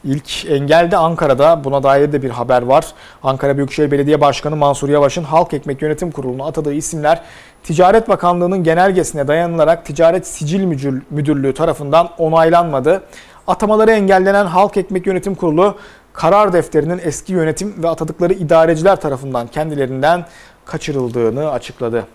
İlk 0.03 0.45
engel 0.45 0.91
de 0.91 0.97
Ankara'da. 0.97 1.63
Buna 1.63 1.83
dair 1.83 2.11
de 2.11 2.21
bir 2.21 2.29
haber 2.29 2.61
var. 2.61 2.85
Ankara 3.23 3.57
Büyükşehir 3.57 3.91
Belediye 3.91 4.21
Başkanı 4.21 4.55
Mansur 4.55 4.89
Yavaş'ın 4.89 5.23
Halk 5.23 5.53
Ekmek 5.53 5.81
Yönetim 5.81 6.11
Kurulu'na 6.11 6.45
atadığı 6.45 6.73
isimler 6.73 7.21
Ticaret 7.63 8.09
Bakanlığı'nın 8.09 8.63
genelgesine 8.63 9.27
dayanılarak 9.27 9.85
Ticaret 9.85 10.27
Sicil 10.27 10.63
Müdürlüğü 11.09 11.53
tarafından 11.53 12.09
onaylanmadı. 12.17 13.03
Atamaları 13.47 13.91
engellenen 13.91 14.45
Halk 14.45 14.77
Ekmek 14.77 15.07
Yönetim 15.07 15.35
Kurulu 15.35 15.75
karar 16.13 16.53
defterinin 16.53 17.01
eski 17.03 17.33
yönetim 17.33 17.83
ve 17.83 17.89
atadıkları 17.89 18.33
idareciler 18.33 19.01
tarafından 19.01 19.47
kendilerinden 19.47 20.25
kaçırıldığını 20.65 21.51
açıkladı. 21.51 22.05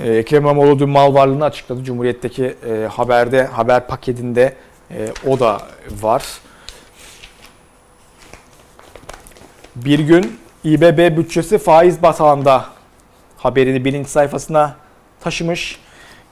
Ee, 0.00 0.12
Ekrem 0.12 0.42
İmamoğlu 0.42 0.78
dün 0.78 0.88
mal 0.88 1.14
varlığını 1.14 1.44
açıkladı. 1.44 1.84
Cumhuriyet'teki 1.84 2.44
e, 2.44 2.86
haberde, 2.90 3.44
haber 3.44 3.86
paketinde 3.86 4.54
e, 4.90 5.08
o 5.26 5.40
da 5.40 5.60
var. 6.02 6.24
Bir 9.76 9.98
gün 9.98 10.38
İBB 10.64 11.16
bütçesi 11.16 11.58
faiz 11.58 12.02
batağında 12.02 12.64
haberini 13.36 13.84
birinci 13.84 14.10
sayfasına 14.10 14.76
taşımış. 15.20 15.80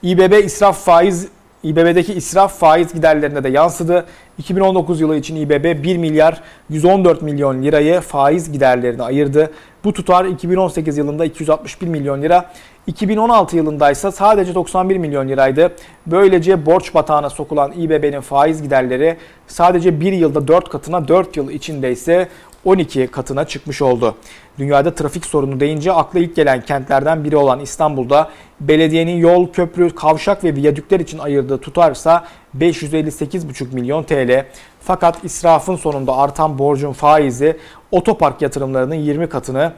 İBB 0.03 0.45
israf 0.45 0.85
faiz 0.85 1.27
İBB'deki 1.63 2.13
israf 2.13 2.59
faiz 2.59 2.93
giderlerine 2.93 3.43
de 3.43 3.49
yansıdı. 3.49 4.05
2019 4.37 5.01
yılı 5.01 5.15
için 5.15 5.35
İBB 5.35 5.83
1 5.83 5.97
milyar 5.97 6.41
114 6.69 7.21
milyon 7.21 7.63
lirayı 7.63 7.99
faiz 7.99 8.51
giderlerine 8.51 9.03
ayırdı. 9.03 9.51
Bu 9.83 9.93
tutar 9.93 10.25
2018 10.25 10.97
yılında 10.97 11.25
261 11.25 11.87
milyon 11.87 12.21
lira, 12.21 12.51
2016 12.87 13.55
yılında 13.57 13.91
ise 13.91 14.11
sadece 14.11 14.55
91 14.55 14.97
milyon 14.97 15.27
liraydı. 15.27 15.75
Böylece 16.05 16.65
borç 16.65 16.93
batağına 16.93 17.29
sokulan 17.29 17.71
İBB'nin 17.71 18.21
faiz 18.21 18.61
giderleri 18.61 19.17
sadece 19.47 19.99
bir 19.99 20.13
yılda 20.13 20.47
4 20.47 20.69
katına 20.69 21.07
4 21.07 21.37
yıl 21.37 21.49
içinde 21.49 21.91
ise 21.91 22.27
12 22.65 23.07
katına 23.07 23.45
çıkmış 23.45 23.81
oldu. 23.81 24.15
Dünyada 24.59 24.95
trafik 24.95 25.25
sorunu 25.25 25.59
deyince 25.59 25.93
akla 25.93 26.19
ilk 26.19 26.35
gelen 26.35 26.61
kentlerden 26.61 27.23
biri 27.23 27.37
olan 27.37 27.59
İstanbul'da 27.59 28.29
belediyenin 28.59 29.17
yol, 29.17 29.47
köprü, 29.47 29.95
kavşak 29.95 30.43
ve 30.43 30.55
viyadükler 30.55 30.99
için 30.99 31.17
ayırdığı 31.17 31.57
tutarsa 31.57 32.25
558,5 32.57 33.73
milyon 33.73 34.03
TL. 34.03 34.45
Fakat 34.81 35.23
israfın 35.23 35.75
sonunda 35.75 36.17
artan 36.17 36.59
borcun 36.59 36.93
faizi 36.93 37.57
otopark 37.91 38.41
yatırımlarının 38.41 38.95
20 38.95 39.29
katını 39.29 39.73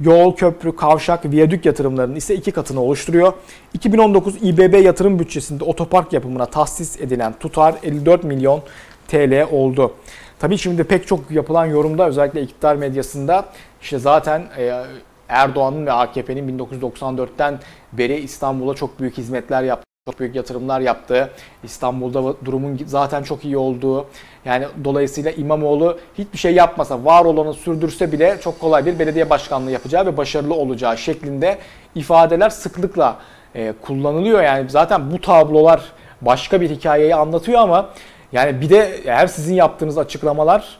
yol, 0.00 0.36
köprü, 0.36 0.76
kavşak, 0.76 1.24
viyadük 1.24 1.66
yatırımlarının 1.66 2.16
ise 2.16 2.34
iki 2.34 2.50
katını 2.50 2.80
oluşturuyor. 2.80 3.32
2019 3.74 4.36
İBB 4.42 4.84
yatırım 4.84 5.18
bütçesinde 5.18 5.64
otopark 5.64 6.12
yapımına 6.12 6.46
tahsis 6.46 7.00
edilen 7.00 7.32
tutar 7.40 7.74
54 7.82 8.24
milyon 8.24 8.62
TL 9.08 9.46
oldu. 9.52 9.92
Tabii 10.38 10.58
şimdi 10.58 10.84
pek 10.84 11.06
çok 11.06 11.30
yapılan 11.30 11.66
yorumda 11.66 12.08
özellikle 12.08 12.42
iktidar 12.42 12.76
medyasında 12.76 13.44
işte 13.82 13.98
zaten 13.98 14.46
e, 14.58 14.84
Erdoğan'ın 15.28 15.86
ve 15.86 15.92
AKP'nin 15.92 16.58
1994'ten 16.58 17.58
beri 17.92 18.16
İstanbul'a 18.20 18.74
çok 18.74 19.00
büyük 19.00 19.18
hizmetler 19.18 19.62
yaptı 19.62 19.85
çok 20.10 20.20
büyük 20.20 20.34
yatırımlar 20.34 20.80
yaptı. 20.80 21.30
İstanbul'da 21.64 22.44
durumun 22.44 22.80
zaten 22.86 23.22
çok 23.22 23.44
iyi 23.44 23.56
olduğu. 23.56 24.06
Yani 24.44 24.66
dolayısıyla 24.84 25.30
İmamoğlu 25.30 25.98
hiçbir 26.18 26.38
şey 26.38 26.54
yapmasa, 26.54 27.04
var 27.04 27.24
olanı 27.24 27.54
sürdürse 27.54 28.12
bile 28.12 28.36
çok 28.40 28.60
kolay 28.60 28.86
bir 28.86 28.98
belediye 28.98 29.30
başkanlığı 29.30 29.70
yapacağı 29.70 30.06
ve 30.06 30.16
başarılı 30.16 30.54
olacağı 30.54 30.98
şeklinde 30.98 31.58
ifadeler 31.94 32.50
sıklıkla 32.50 33.16
e, 33.54 33.72
kullanılıyor. 33.82 34.42
Yani 34.42 34.70
zaten 34.70 35.10
bu 35.10 35.20
tablolar 35.20 35.80
başka 36.20 36.60
bir 36.60 36.70
hikayeyi 36.70 37.14
anlatıyor 37.14 37.60
ama 37.60 37.90
yani 38.32 38.60
bir 38.60 38.70
de 38.70 39.00
eğer 39.04 39.26
sizin 39.26 39.54
yaptığınız 39.54 39.98
açıklamalar 39.98 40.78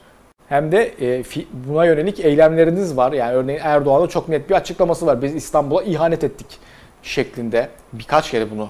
hem 0.49 0.73
de 0.73 0.95
e, 1.01 1.23
buna 1.53 1.85
yönelik 1.85 2.21
eylemleriniz 2.21 2.97
var. 2.97 3.13
Yani 3.13 3.33
örneğin 3.33 3.61
Erdoğan'ın 3.63 4.07
çok 4.07 4.29
net 4.29 4.51
bir 4.51 4.55
açıklaması 4.55 5.07
var. 5.07 5.23
Biz 5.23 5.35
İstanbul'a 5.35 5.83
ihanet 5.83 6.25
ettik 6.25 6.47
şeklinde 7.03 7.69
birkaç 7.93 8.31
kere 8.31 8.51
bunu 8.51 8.69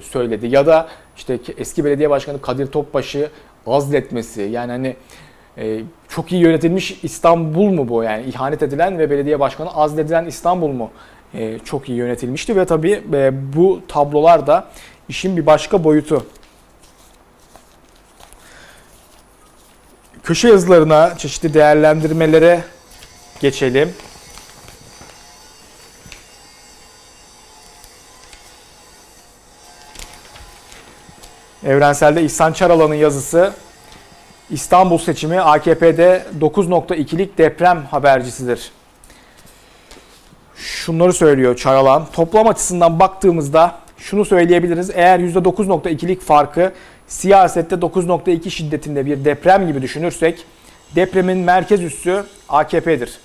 söyledi. 0.00 0.46
Ya 0.46 0.66
da 0.66 0.88
işte 1.16 1.38
eski 1.58 1.84
belediye 1.84 2.10
başkanı 2.10 2.40
Kadir 2.40 2.66
Topbaş'ı 2.66 3.30
azletmesi 3.66 4.42
yani 4.42 4.72
hani 4.72 4.96
e, 5.58 5.80
çok 6.08 6.32
iyi 6.32 6.42
yönetilmiş 6.42 6.98
İstanbul 7.02 7.68
mu 7.68 7.88
bu 7.88 8.02
yani 8.02 8.24
ihanet 8.24 8.62
edilen 8.62 8.98
ve 8.98 9.10
belediye 9.10 9.40
başkanı 9.40 9.74
azledilen 9.74 10.24
İstanbul 10.24 10.68
mu 10.68 10.90
e, 11.34 11.58
çok 11.58 11.88
iyi 11.88 11.98
yönetilmişti 11.98 12.56
ve 12.56 12.64
tabii 12.64 13.02
bu 13.56 13.80
tablolar 13.88 14.46
da 14.46 14.68
işin 15.08 15.36
bir 15.36 15.46
başka 15.46 15.84
boyutu. 15.84 16.26
Köşe 20.22 20.48
yazılarına, 20.48 21.18
çeşitli 21.18 21.54
değerlendirmelere 21.54 22.64
geçelim. 23.40 23.94
Evrenselde 31.66 32.22
İhsan 32.22 32.52
Çaralan'ın 32.52 32.94
yazısı 32.94 33.52
İstanbul 34.50 34.98
seçimi 34.98 35.40
AKP'de 35.40 36.24
9.2'lik 36.40 37.38
deprem 37.38 37.84
habercisidir. 37.90 38.70
Şunları 40.56 41.12
söylüyor 41.12 41.56
Çaralan. 41.56 42.06
Toplam 42.12 42.48
açısından 42.48 43.00
baktığımızda 43.00 43.74
şunu 43.98 44.24
söyleyebiliriz. 44.24 44.90
Eğer 44.94 45.20
%9.2'lik 45.20 46.20
farkı 46.20 46.72
siyasette 47.08 47.76
9.2 47.76 48.50
şiddetinde 48.50 49.06
bir 49.06 49.24
deprem 49.24 49.66
gibi 49.66 49.82
düşünürsek 49.82 50.44
depremin 50.94 51.38
merkez 51.38 51.82
üssü 51.82 52.24
AKP'dir. 52.48 53.18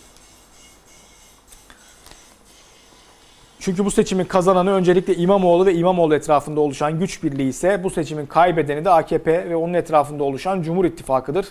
Çünkü 3.68 3.86
bu 3.86 3.92
seçimin 3.92 4.26
kazananı 4.26 4.72
öncelikle 4.72 5.16
İmamoğlu 5.16 5.66
ve 5.66 5.74
İmamoğlu 5.74 6.16
etrafında 6.16 6.62
oluşan 6.62 7.00
güç 7.00 7.24
birliği 7.24 7.50
ise 7.50 7.84
bu 7.84 7.90
seçimin 7.90 8.26
kaybedeni 8.26 8.86
de 8.86 8.90
AKP 8.90 9.50
ve 9.50 9.56
onun 9.56 9.74
etrafında 9.74 10.24
oluşan 10.24 10.62
Cumhur 10.62 10.86
İttifakı'dır. 10.86 11.48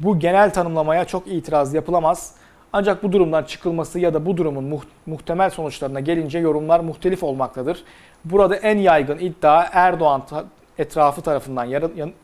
Bu 0.00 0.18
genel 0.18 0.52
tanımlamaya 0.52 1.04
çok 1.04 1.26
itiraz 1.26 1.74
yapılamaz. 1.74 2.34
Ancak 2.72 3.02
bu 3.02 3.12
durumdan 3.12 3.42
çıkılması 3.42 3.98
ya 3.98 4.14
da 4.14 4.26
bu 4.26 4.36
durumun 4.36 4.80
muhtemel 5.06 5.50
sonuçlarına 5.50 6.00
gelince 6.00 6.38
yorumlar 6.38 6.80
muhtelif 6.80 7.22
olmaktadır. 7.22 7.84
Burada 8.24 8.56
en 8.56 8.78
yaygın 8.78 9.18
iddia 9.18 9.66
Erdoğan 9.72 10.22
etrafı 10.78 11.22
tarafından 11.22 11.64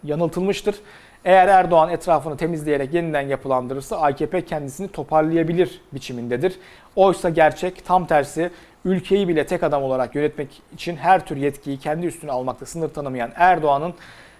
yanıltılmıştır. 0.05 0.77
Eğer 1.25 1.49
Erdoğan 1.49 1.91
etrafını 1.91 2.37
temizleyerek 2.37 2.95
yeniden 2.95 3.21
yapılandırırsa 3.29 4.01
AKP 4.01 4.45
kendisini 4.45 4.89
toparlayabilir 4.89 5.81
biçimindedir. 5.93 6.59
Oysa 6.97 7.31
gerçek 7.31 7.85
tam 7.85 8.07
tersi 8.07 8.51
ülkeyi 8.85 9.29
bile 9.29 9.47
tek 9.47 9.63
adam 9.63 9.83
olarak 9.83 10.15
yönetmek 10.15 10.63
için 10.75 10.97
her 10.97 11.27
tür 11.27 11.37
yetkiyi 11.37 11.79
kendi 11.79 12.07
üstüne 12.07 12.33
almakta 12.33 12.67
sınır 12.67 12.89
tanımayan 12.89 13.33
Erdoğan'ın 13.37 13.95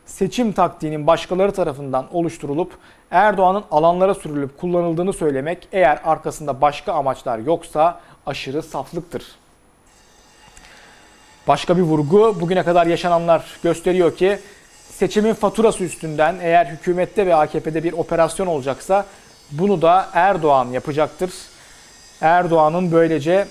seçim 0.07 0.53
taktiğinin 0.53 1.07
başkaları 1.07 1.53
tarafından 1.53 2.07
oluşturulup 2.13 2.73
Erdoğan'ın 3.11 3.65
alanlara 3.71 4.15
sürülüp 4.15 4.59
kullanıldığını 4.59 5.13
söylemek 5.13 5.69
eğer 5.73 6.01
arkasında 6.05 6.61
başka 6.61 6.93
amaçlar 6.93 7.39
yoksa 7.39 8.01
aşırı 8.27 8.63
saflıktır. 8.63 9.25
Başka 11.49 11.77
bir 11.77 11.83
vurgu 11.83 12.41
bugüne 12.41 12.63
kadar 12.63 12.87
yaşananlar 12.87 13.45
gösteriyor 13.63 14.17
ki 14.17 14.39
seçimin 14.91 15.35
faturası 15.35 15.85
üstünden 15.85 16.37
eğer 16.43 16.67
hükümette 16.67 17.27
ve 17.27 17.35
AKP'de 17.35 17.85
bir 17.85 17.93
operasyon 17.93 18.47
olacaksa 18.47 19.07
bunu 19.51 19.83
da 19.83 20.09
Erdoğan 20.13 20.67
yapacaktır. 20.67 21.31
Erdoğan'ın 22.21 22.93
böylece 22.93 23.47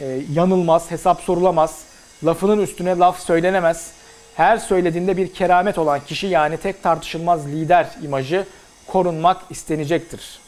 e, 0.00 0.20
yanılmaz, 0.32 0.90
hesap 0.90 1.20
sorulamaz, 1.20 1.84
lafının 2.24 2.58
üstüne 2.58 2.98
laf 2.98 3.20
söylenemez. 3.20 3.92
Her 4.34 4.58
söylediğinde 4.58 5.16
bir 5.16 5.34
keramet 5.34 5.78
olan 5.78 6.00
kişi 6.06 6.26
yani 6.26 6.56
tek 6.56 6.82
tartışılmaz 6.82 7.46
lider 7.46 7.88
imajı 8.02 8.46
korunmak 8.86 9.36
istenecektir. 9.50 10.40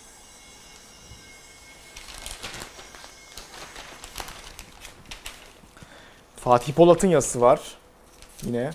Fatih 6.36 6.72
Polat'ın 6.72 7.08
yazısı 7.08 7.40
var. 7.40 7.60
Yine. 8.42 8.70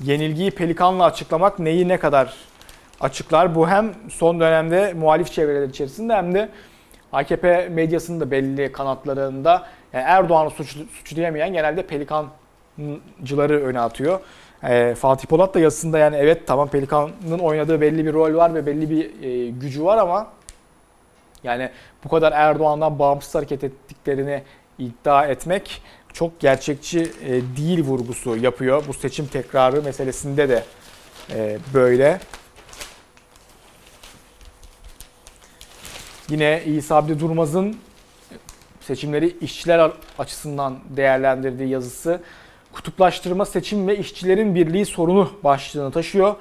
Yenilgiyi 0.00 0.50
pelikanla 0.50 1.04
açıklamak 1.04 1.58
neyi 1.58 1.88
ne 1.88 1.98
kadar 1.98 2.34
açıklar? 3.00 3.54
Bu 3.54 3.68
hem 3.68 3.94
son 4.10 4.40
dönemde 4.40 4.92
muhalif 4.92 5.32
çevreler 5.32 5.68
içerisinde 5.68 6.14
hem 6.14 6.34
de 6.34 6.48
AKP 7.14 7.68
medyasının 7.68 8.20
da 8.20 8.30
belli 8.30 8.72
kanatlarında 8.72 9.66
yani 9.92 10.04
Erdoğan'ı 10.06 10.50
suç, 10.50 10.76
suçlayameyen 10.92 11.52
genelde 11.52 11.86
pelikancıları 11.86 13.64
öne 13.64 13.80
atıyor. 13.80 14.20
E, 14.62 14.94
Fatih 14.94 15.28
Polat 15.28 15.54
da 15.54 15.60
yazısında 15.60 15.98
yani 15.98 16.16
evet 16.16 16.46
tamam 16.46 16.68
Pelikan'ın 16.68 17.38
oynadığı 17.38 17.80
belli 17.80 18.06
bir 18.06 18.12
rol 18.12 18.34
var 18.34 18.54
ve 18.54 18.66
belli 18.66 18.90
bir 18.90 19.22
e, 19.22 19.50
gücü 19.50 19.84
var 19.84 19.98
ama 19.98 20.26
yani 21.44 21.70
bu 22.04 22.08
kadar 22.08 22.32
Erdoğan'dan 22.32 22.98
bağımsız 22.98 23.34
hareket 23.34 23.64
ettiklerini 23.64 24.42
iddia 24.78 25.26
etmek 25.26 25.82
çok 26.12 26.40
gerçekçi 26.40 27.00
e, 27.00 27.56
değil 27.56 27.84
vurgusu 27.84 28.36
yapıyor. 28.36 28.84
Bu 28.88 28.94
seçim 28.94 29.26
tekrarı 29.26 29.82
meselesinde 29.82 30.48
de 30.48 30.64
e, 31.34 31.58
böyle. 31.74 32.20
Yine 36.28 36.62
İsa 36.66 36.96
Abdi 36.96 37.20
Durmaz'ın 37.20 37.76
seçimleri 38.80 39.36
işçiler 39.40 39.90
açısından 40.18 40.78
değerlendirdiği 40.96 41.68
yazısı 41.68 42.20
kutuplaştırma, 42.72 43.44
seçim 43.44 43.88
ve 43.88 43.98
işçilerin 43.98 44.54
birliği 44.54 44.86
sorunu 44.86 45.30
başlığını 45.44 45.90
taşıyor. 45.90 46.34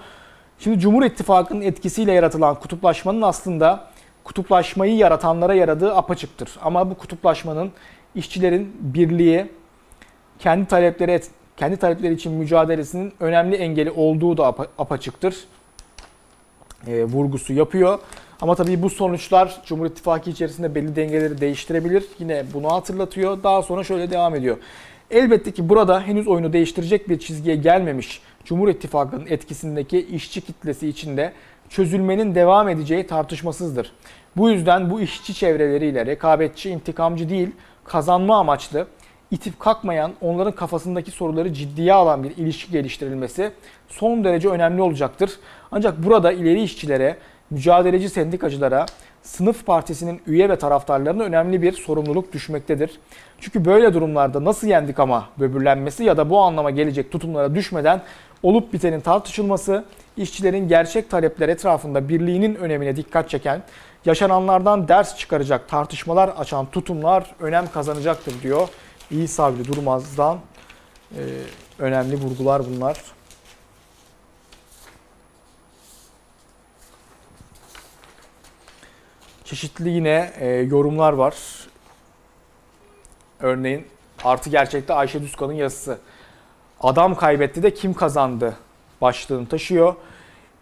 Şimdi 0.59 0.79
Cumhur 0.79 1.03
İttifakı'nın 1.03 1.61
etkisiyle 1.61 2.11
yaratılan 2.11 2.55
kutuplaşmanın 2.55 3.21
aslında 3.21 3.91
kutuplaşmayı 4.23 4.95
yaratanlara 4.95 5.53
yaradığı 5.53 5.95
apaçıktır. 5.95 6.49
Ama 6.61 6.89
bu 6.89 6.97
kutuplaşmanın 6.97 7.71
işçilerin 8.15 8.75
birliği, 8.79 9.51
kendi 10.39 10.67
talepleri 10.67 11.21
kendi 11.57 11.77
talepleri 11.77 12.13
için 12.13 12.31
mücadelesinin 12.31 13.13
önemli 13.19 13.55
engeli 13.55 13.91
olduğu 13.91 14.37
da 14.37 14.45
apaçıktır. 14.77 15.35
E, 16.87 17.03
vurgusu 17.03 17.53
yapıyor. 17.53 17.99
Ama 18.41 18.55
tabii 18.55 18.81
bu 18.81 18.89
sonuçlar 18.89 19.61
Cumhur 19.65 19.85
İttifakı 19.85 20.29
içerisinde 20.29 20.75
belli 20.75 20.95
dengeleri 20.95 21.41
değiştirebilir. 21.41 22.03
Yine 22.19 22.43
bunu 22.53 22.71
hatırlatıyor. 22.71 23.43
Daha 23.43 23.61
sonra 23.61 23.83
şöyle 23.83 24.11
devam 24.11 24.35
ediyor. 24.35 24.57
Elbette 25.11 25.51
ki 25.51 25.69
burada 25.69 26.01
henüz 26.01 26.27
oyunu 26.27 26.53
değiştirecek 26.53 27.09
bir 27.09 27.19
çizgiye 27.19 27.55
gelmemiş 27.55 28.21
Cumhur 28.45 28.67
İttifakı'nın 28.67 29.25
etkisindeki 29.25 29.99
işçi 29.99 30.41
kitlesi 30.41 30.87
içinde 30.87 31.33
çözülmenin 31.69 32.35
devam 32.35 32.69
edeceği 32.69 33.07
tartışmasızdır. 33.07 33.91
Bu 34.37 34.49
yüzden 34.49 34.89
bu 34.89 35.01
işçi 35.01 35.33
çevreleriyle 35.33 36.05
rekabetçi, 36.05 36.69
intikamcı 36.69 37.29
değil, 37.29 37.49
kazanma 37.83 38.37
amaçlı, 38.37 38.87
itip 39.31 39.59
kalkmayan, 39.59 40.11
onların 40.21 40.55
kafasındaki 40.55 41.11
soruları 41.11 41.53
ciddiye 41.53 41.93
alan 41.93 42.23
bir 42.23 42.37
ilişki 42.37 42.71
geliştirilmesi 42.71 43.51
son 43.87 44.23
derece 44.23 44.49
önemli 44.49 44.81
olacaktır. 44.81 45.31
Ancak 45.71 46.03
burada 46.05 46.31
ileri 46.31 46.63
işçilere, 46.63 47.17
mücadeleci 47.53 48.09
sendikacılara, 48.09 48.85
sınıf 49.23 49.65
partisinin 49.65 50.21
üye 50.27 50.49
ve 50.49 50.55
taraftarlarına 50.55 51.23
önemli 51.23 51.61
bir 51.61 51.71
sorumluluk 51.71 52.33
düşmektedir. 52.33 52.99
Çünkü 53.39 53.65
böyle 53.65 53.93
durumlarda 53.93 54.43
nasıl 54.43 54.67
yendik 54.67 54.99
ama 54.99 55.29
böbürlenmesi 55.39 56.03
ya 56.03 56.17
da 56.17 56.29
bu 56.29 56.39
anlama 56.39 56.71
gelecek 56.71 57.11
tutumlara 57.11 57.55
düşmeden 57.55 58.01
olup 58.43 58.73
bitenin 58.73 58.99
tartışılması, 58.99 59.85
işçilerin 60.17 60.67
gerçek 60.67 61.09
talepler 61.09 61.49
etrafında 61.49 62.09
birliğinin 62.09 62.55
önemine 62.55 62.95
dikkat 62.95 63.29
çeken, 63.29 63.63
yaşananlardan 64.05 64.87
ders 64.87 65.17
çıkaracak 65.17 65.69
tartışmalar 65.69 66.29
açan 66.37 66.65
tutumlar 66.65 67.35
önem 67.39 67.67
kazanacaktır 67.73 68.41
diyor. 68.41 68.67
İyi 69.11 69.27
Sabri 69.27 69.67
Durmaz'dan 69.67 70.37
e, 71.11 71.21
önemli 71.79 72.15
vurgular 72.15 72.61
bunlar. 72.65 72.97
Çeşitli 79.53 79.89
yine 79.89 80.31
e, 80.39 80.47
yorumlar 80.47 81.13
var. 81.13 81.35
Örneğin 83.39 83.85
artı 84.23 84.49
gerçekte 84.49 84.93
Ayşe 84.93 85.21
Düzkan'ın 85.21 85.53
yazısı. 85.53 85.97
Adam 86.81 87.15
kaybetti 87.15 87.63
de 87.63 87.73
kim 87.73 87.93
kazandı 87.93 88.53
başlığını 89.01 89.47
taşıyor. 89.47 89.95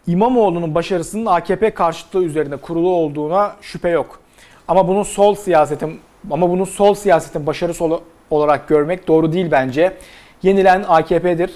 İmamoğlu'nun 0.06 0.74
başarısının 0.74 1.26
AKP 1.26 1.70
karşıtlığı 1.70 2.24
üzerine 2.24 2.56
kurulu 2.56 2.88
olduğuna 2.88 3.56
şüphe 3.60 3.88
yok. 3.88 4.20
Ama 4.68 4.88
bunun 4.88 5.02
sol 5.02 5.34
siyasetin 5.34 6.00
ama 6.30 6.50
bunu 6.50 6.66
sol 6.66 6.94
siyasetin 6.94 7.46
başarısı 7.46 8.00
olarak 8.30 8.68
görmek 8.68 9.08
doğru 9.08 9.32
değil 9.32 9.50
bence. 9.50 9.96
Yenilen 10.42 10.84
AKP'dir. 10.88 11.50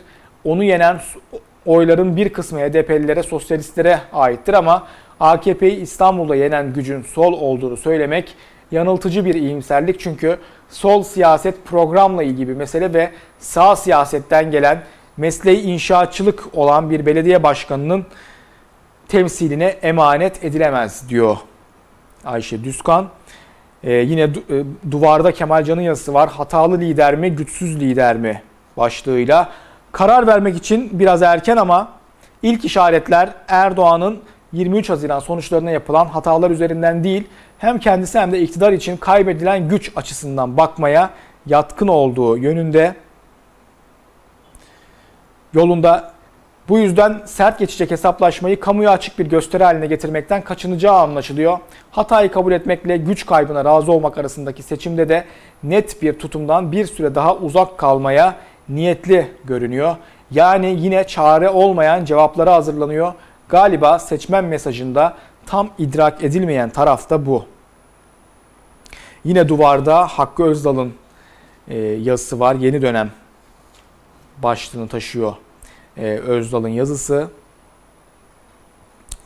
Onu 0.44 0.64
yenen 0.64 1.00
oyların 1.66 2.16
bir 2.16 2.32
kısmı 2.32 2.60
HDP'lilere, 2.60 3.22
sosyalistlere 3.22 4.00
aittir 4.12 4.54
ama 4.54 4.86
AKP'yi 5.20 5.80
İstanbul'da 5.80 6.36
yenen 6.36 6.72
gücün 6.72 7.02
sol 7.02 7.32
olduğunu 7.32 7.76
söylemek 7.76 8.34
yanıltıcı 8.70 9.24
bir 9.24 9.34
iyimserlik 9.34 10.00
çünkü 10.00 10.38
sol 10.68 11.02
siyaset 11.02 11.64
programla 11.64 12.22
ilgili 12.22 12.48
bir 12.48 12.54
mesele 12.54 12.94
ve 12.94 13.10
sağ 13.38 13.76
siyasetten 13.76 14.50
gelen 14.50 14.82
mesleği 15.16 15.62
inşaatçılık 15.62 16.44
olan 16.52 16.90
bir 16.90 17.06
belediye 17.06 17.42
başkanının 17.42 18.04
temsiline 19.08 19.66
emanet 19.66 20.44
edilemez 20.44 21.08
diyor 21.08 21.36
Ayşe 22.24 22.64
Düzkan. 22.64 23.08
Ee, 23.84 23.92
yine 23.92 24.34
du, 24.34 24.38
e, 24.38 24.64
duvarda 24.90 25.32
Kemalcan'ın 25.32 25.80
yazısı 25.80 26.14
var. 26.14 26.30
Hatalı 26.30 26.80
lider 26.80 27.14
mi, 27.14 27.30
güçsüz 27.30 27.80
lider 27.80 28.16
mi 28.16 28.42
başlığıyla. 28.76 29.52
Karar 29.92 30.26
vermek 30.26 30.56
için 30.56 30.90
biraz 30.92 31.22
erken 31.22 31.56
ama 31.56 31.92
ilk 32.42 32.64
işaretler 32.64 33.30
Erdoğan'ın 33.48 34.20
23 34.52 34.90
Haziran 34.90 35.20
sonuçlarına 35.20 35.70
yapılan 35.70 36.06
hatalar 36.06 36.50
üzerinden 36.50 37.04
değil, 37.04 37.24
hem 37.58 37.78
kendisi 37.78 38.18
hem 38.18 38.32
de 38.32 38.40
iktidar 38.40 38.72
için 38.72 38.96
kaybedilen 38.96 39.68
güç 39.68 39.92
açısından 39.96 40.56
bakmaya 40.56 41.10
yatkın 41.46 41.88
olduğu 41.88 42.38
yönünde 42.38 42.94
yolunda 45.54 46.16
bu 46.68 46.78
yüzden 46.78 47.22
sert 47.24 47.58
geçecek 47.58 47.90
hesaplaşmayı 47.90 48.60
kamuya 48.60 48.90
açık 48.90 49.18
bir 49.18 49.26
gösteri 49.26 49.64
haline 49.64 49.86
getirmekten 49.86 50.42
kaçınacağı 50.42 50.98
anlaşılıyor. 50.98 51.58
Hatayı 51.90 52.30
kabul 52.30 52.52
etmekle 52.52 52.96
güç 52.96 53.26
kaybına 53.26 53.64
razı 53.64 53.92
olmak 53.92 54.18
arasındaki 54.18 54.62
seçimde 54.62 55.08
de 55.08 55.24
net 55.62 56.02
bir 56.02 56.18
tutumdan 56.18 56.72
bir 56.72 56.86
süre 56.86 57.14
daha 57.14 57.36
uzak 57.36 57.78
kalmaya 57.78 58.34
niyetli 58.68 59.26
görünüyor. 59.44 59.96
Yani 60.30 60.76
yine 60.78 61.06
çare 61.06 61.48
olmayan 61.48 62.04
cevaplara 62.04 62.54
hazırlanıyor. 62.54 63.12
Galiba 63.48 63.98
seçmen 63.98 64.44
mesajında 64.44 65.16
tam 65.46 65.70
idrak 65.78 66.24
edilmeyen 66.24 66.70
taraf 66.70 67.10
da 67.10 67.26
bu. 67.26 67.44
Yine 69.24 69.48
duvarda 69.48 70.06
Hakkı 70.06 70.44
Özdal'ın 70.44 70.94
e, 71.68 71.78
yazısı 71.78 72.40
var. 72.40 72.54
Yeni 72.54 72.82
dönem 72.82 73.10
başlığını 74.42 74.88
taşıyor 74.88 75.34
e, 75.96 76.02
Özdal'ın 76.18 76.68
yazısı. 76.68 77.30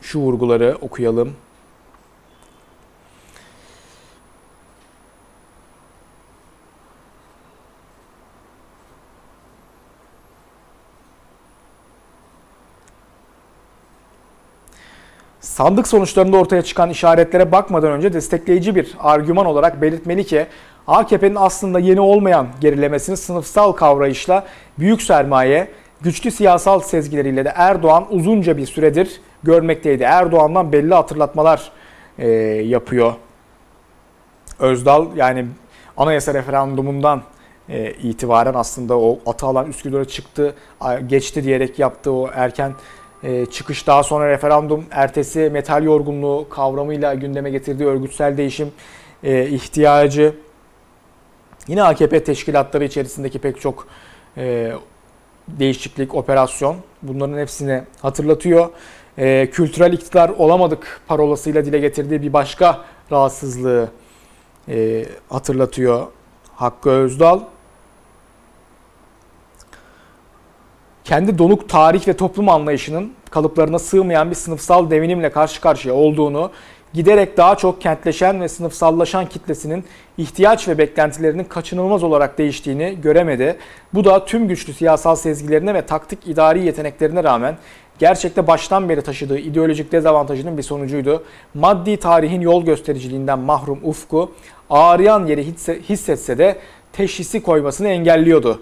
Şu 0.02 0.18
vurguları 0.18 0.78
okuyalım. 0.80 1.36
Sandık 15.60 15.88
sonuçlarında 15.88 16.36
ortaya 16.36 16.62
çıkan 16.62 16.90
işaretlere 16.90 17.52
bakmadan 17.52 17.92
önce 17.92 18.12
destekleyici 18.12 18.74
bir 18.74 18.94
argüman 19.00 19.46
olarak 19.46 19.82
belirtmeli 19.82 20.24
ki 20.24 20.46
AKP'nin 20.86 21.34
aslında 21.34 21.78
yeni 21.78 22.00
olmayan 22.00 22.46
gerilemesini 22.60 23.16
sınıfsal 23.16 23.72
kavrayışla 23.72 24.46
büyük 24.78 25.02
sermaye, 25.02 25.68
güçlü 26.00 26.30
siyasal 26.30 26.80
sezgileriyle 26.80 27.44
de 27.44 27.52
Erdoğan 27.56 28.06
uzunca 28.10 28.56
bir 28.56 28.66
süredir 28.66 29.20
görmekteydi. 29.42 30.02
Erdoğan'dan 30.02 30.72
belli 30.72 30.94
hatırlatmalar 30.94 31.70
e, 32.18 32.28
yapıyor. 32.64 33.12
Özdal 34.58 35.16
yani 35.16 35.46
anayasa 35.96 36.34
referandumundan 36.34 37.22
e, 37.68 37.92
itibaren 37.92 38.54
aslında 38.54 38.98
o 38.98 39.18
atı 39.26 39.46
alan 39.46 39.68
Üsküdar'a 39.68 40.04
çıktı, 40.04 40.54
geçti 41.06 41.44
diyerek 41.44 41.78
yaptığı 41.78 42.12
o 42.12 42.30
erken 42.34 42.72
çıkış 43.50 43.86
daha 43.86 44.02
sonra 44.02 44.28
referandum 44.28 44.84
ertesi 44.90 45.50
metal 45.52 45.84
yorgunluğu 45.84 46.46
kavramıyla 46.50 47.14
gündeme 47.14 47.50
getirdiği 47.50 47.84
örgütsel 47.84 48.36
değişim 48.36 48.72
e, 49.22 49.48
ihtiyacı 49.48 50.34
yine 51.68 51.82
AKP 51.82 52.24
teşkilatları 52.24 52.84
içerisindeki 52.84 53.38
pek 53.38 53.60
çok 53.60 53.86
e, 54.36 54.72
değişiklik, 55.48 56.14
operasyon 56.14 56.76
bunların 57.02 57.38
hepsini 57.38 57.82
hatırlatıyor. 58.02 58.68
E, 59.18 59.50
kültürel 59.50 59.92
iktidar 59.92 60.28
olamadık 60.28 61.00
parolasıyla 61.06 61.64
dile 61.64 61.78
getirdiği 61.78 62.22
bir 62.22 62.32
başka 62.32 62.84
rahatsızlığı 63.12 63.88
hatırlatıyor 65.28 66.06
Hakkı 66.54 66.90
Özdal. 66.90 67.40
Kendi 71.10 71.38
donuk 71.38 71.68
tarih 71.68 72.08
ve 72.08 72.12
toplum 72.12 72.48
anlayışının 72.48 73.12
kalıplarına 73.30 73.78
sığmayan 73.78 74.30
bir 74.30 74.34
sınıfsal 74.34 74.90
devinimle 74.90 75.30
karşı 75.30 75.60
karşıya 75.60 75.94
olduğunu, 75.94 76.50
giderek 76.94 77.36
daha 77.36 77.56
çok 77.56 77.80
kentleşen 77.80 78.40
ve 78.40 78.48
sınıfsallaşan 78.48 79.26
kitlesinin 79.26 79.84
ihtiyaç 80.18 80.68
ve 80.68 80.78
beklentilerinin 80.78 81.44
kaçınılmaz 81.44 82.02
olarak 82.02 82.38
değiştiğini 82.38 82.98
göremedi. 83.02 83.56
Bu 83.94 84.04
da 84.04 84.24
tüm 84.24 84.48
güçlü 84.48 84.72
siyasal 84.72 85.16
sezgilerine 85.16 85.74
ve 85.74 85.86
taktik 85.86 86.28
idari 86.28 86.66
yeteneklerine 86.66 87.24
rağmen 87.24 87.56
gerçekte 87.98 88.46
baştan 88.46 88.88
beri 88.88 89.02
taşıdığı 89.02 89.38
ideolojik 89.38 89.92
dezavantajının 89.92 90.58
bir 90.58 90.62
sonucuydu. 90.62 91.24
Maddi 91.54 91.96
tarihin 91.96 92.40
yol 92.40 92.64
göstericiliğinden 92.64 93.38
mahrum 93.38 93.80
ufku 93.82 94.32
ağrıyan 94.70 95.26
yeri 95.26 95.44
hissetse 95.88 96.38
de 96.38 96.58
teşhisi 96.92 97.42
koymasını 97.42 97.88
engelliyordu 97.88 98.60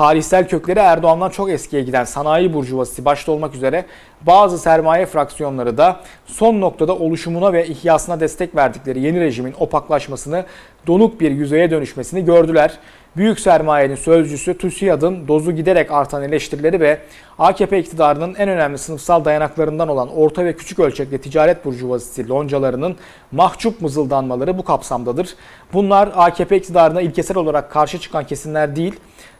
tarihsel 0.00 0.48
kökleri 0.48 0.78
Erdoğan'dan 0.78 1.30
çok 1.30 1.50
eskiye 1.50 1.82
giden 1.82 2.04
sanayi 2.04 2.54
burjuvazisi 2.54 3.04
başta 3.04 3.32
olmak 3.32 3.54
üzere 3.54 3.84
bazı 4.22 4.58
sermaye 4.58 5.06
fraksiyonları 5.06 5.78
da 5.78 6.00
son 6.26 6.60
noktada 6.60 6.96
oluşumuna 6.96 7.52
ve 7.52 7.66
ihyasına 7.66 8.20
destek 8.20 8.56
verdikleri 8.56 9.00
yeni 9.00 9.20
rejimin 9.20 9.54
opaklaşmasını, 9.58 10.44
donuk 10.86 11.20
bir 11.20 11.30
yüzeye 11.30 11.70
dönüşmesini 11.70 12.24
gördüler. 12.24 12.78
Büyük 13.16 13.40
sermayenin 13.40 13.94
sözcüsü 13.94 14.58
TÜSİAD'ın 14.58 15.28
dozu 15.28 15.52
giderek 15.52 15.92
artan 15.92 16.22
eleştirileri 16.22 16.80
ve 16.80 16.98
AKP 17.38 17.78
iktidarının 17.78 18.34
en 18.34 18.48
önemli 18.48 18.78
sınıfsal 18.78 19.24
dayanaklarından 19.24 19.88
olan 19.88 20.08
orta 20.08 20.44
ve 20.44 20.56
küçük 20.56 20.78
ölçekli 20.78 21.20
ticaret 21.20 21.64
burjuvazisi 21.64 22.28
loncalarının 22.28 22.96
mahcup 23.32 23.80
mızıldanmaları 23.80 24.58
bu 24.58 24.64
kapsamdadır. 24.64 25.34
Bunlar 25.72 26.08
AKP 26.16 26.56
iktidarına 26.56 27.00
ilkesel 27.00 27.36
olarak 27.36 27.70
karşı 27.70 27.98
çıkan 27.98 28.26
kesimler 28.26 28.76
değil, 28.76 28.94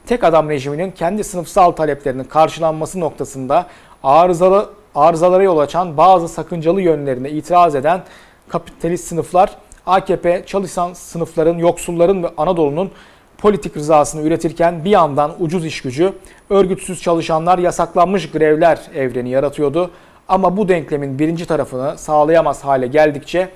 tek 0.06 0.24
adam 0.24 0.48
rejiminin 0.48 0.90
kendi 0.90 1.24
sınıfsal 1.24 1.70
taleplerinin 1.70 2.24
karşılanması 2.24 3.00
noktasında 3.00 3.66
arızalı 4.02 4.70
arızalara 4.94 5.42
yol 5.42 5.58
açan 5.58 5.96
bazı 5.96 6.28
sakıncalı 6.28 6.80
yönlerine 6.80 7.30
itiraz 7.30 7.74
eden 7.74 8.02
kapitalist 8.48 9.08
sınıflar 9.08 9.56
AKP 9.86 10.42
çalışan 10.46 10.92
sınıfların, 10.92 11.58
yoksulların 11.58 12.22
ve 12.22 12.28
Anadolu'nun 12.36 12.90
politik 13.38 13.76
rızasını 13.76 14.22
üretirken 14.26 14.84
bir 14.84 14.90
yandan 14.90 15.32
ucuz 15.40 15.66
iş 15.66 15.82
gücü, 15.82 16.12
örgütsüz 16.50 17.02
çalışanlar 17.02 17.58
yasaklanmış 17.58 18.30
grevler 18.30 18.80
evreni 18.94 19.30
yaratıyordu. 19.30 19.90
Ama 20.28 20.56
bu 20.56 20.68
denklemin 20.68 21.18
birinci 21.18 21.46
tarafını 21.46 21.98
sağlayamaz 21.98 22.64
hale 22.64 22.86
geldikçe 22.86 23.48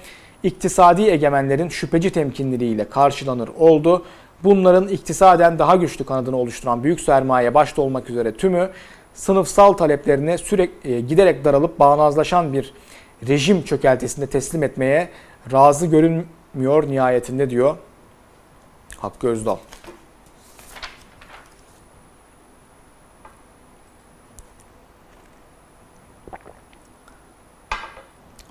iktisadi 0.43 1.03
egemenlerin 1.03 1.69
şüpheci 1.69 2.11
temkinleriyle 2.11 2.89
karşılanır 2.89 3.51
oldu. 3.59 4.03
Bunların 4.45 4.89
iktisaden 4.89 5.59
daha 5.59 5.77
güçlü 5.77 6.05
kanadını 6.05 6.37
oluşturan 6.37 6.85
büyük 6.85 7.01
sermaye 7.01 7.55
başta 7.55 7.83
olmak 7.83 8.11
üzere 8.11 8.35
tümü 8.35 8.71
sınıfsal 9.15 9.73
taleplerini 9.73 10.39
sürekli 10.39 10.93
e, 10.93 11.01
giderek 11.01 11.45
daralıp 11.45 11.79
bağnazlaşan 11.79 12.53
bir 12.53 12.75
rejim 13.29 13.63
çökeltisinde 13.63 14.27
teslim 14.27 14.63
etmeye 14.63 15.09
razı 15.53 15.87
görünmüyor 15.87 16.89
nihayetinde 16.89 17.51
diyor 17.51 17.77
Hakkı 18.99 19.29
Özdal. 19.29 19.57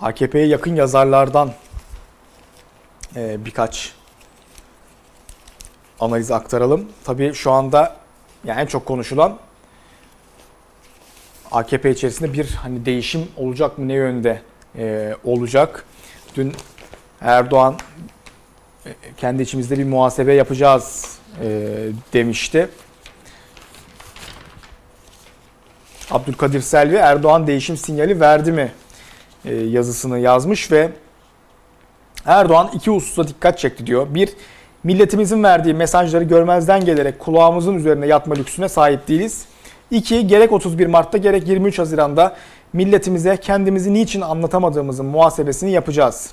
AKP'ye 0.01 0.45
yakın 0.45 0.75
yazarlardan 0.75 1.51
e, 3.15 3.45
birkaç 3.45 3.93
analiz 5.99 6.31
aktaralım. 6.31 6.85
Tabii 7.03 7.33
şu 7.33 7.51
anda 7.51 7.95
yani 8.45 8.61
en 8.61 8.65
çok 8.65 8.85
konuşulan 8.85 9.37
AKP 11.51 11.91
içerisinde 11.91 12.33
bir 12.33 12.53
hani 12.53 12.85
değişim 12.85 13.27
olacak 13.37 13.77
mı 13.77 13.87
ne 13.87 13.93
yönde 13.93 14.41
e, 14.77 15.15
olacak? 15.23 15.85
Dün 16.35 16.53
Erdoğan 17.21 17.77
e, 18.85 18.89
kendi 19.17 19.43
içimizde 19.43 19.79
bir 19.79 19.85
muhasebe 19.85 20.33
yapacağız 20.33 21.17
e, 21.41 21.47
demişti. 22.13 22.69
Abdülkadir 26.11 26.61
Selvi 26.61 26.95
Erdoğan 26.95 27.47
değişim 27.47 27.77
sinyali 27.77 28.19
verdi 28.19 28.51
mi 28.51 28.71
e, 29.45 29.55
yazısını 29.55 30.19
yazmış 30.19 30.71
ve 30.71 30.89
Erdoğan 32.25 32.69
iki 32.73 32.91
hususa 32.91 33.27
dikkat 33.27 33.59
çekti 33.59 33.87
diyor. 33.87 34.07
Bir, 34.09 34.29
milletimizin 34.83 35.43
verdiği 35.43 35.73
mesajları 35.73 36.23
görmezden 36.23 36.85
gelerek 36.85 37.19
kulağımızın 37.19 37.75
üzerine 37.75 38.07
yatma 38.07 38.35
lüksüne 38.35 38.69
sahip 38.69 39.07
değiliz. 39.07 39.45
İki, 39.91 40.27
gerek 40.27 40.51
31 40.51 40.87
Mart'ta 40.87 41.17
gerek 41.17 41.47
23 41.47 41.79
Haziran'da 41.79 42.35
milletimize 42.73 43.37
kendimizi 43.37 43.93
niçin 43.93 44.21
anlatamadığımızın 44.21 45.05
muhasebesini 45.05 45.71
yapacağız. 45.71 46.31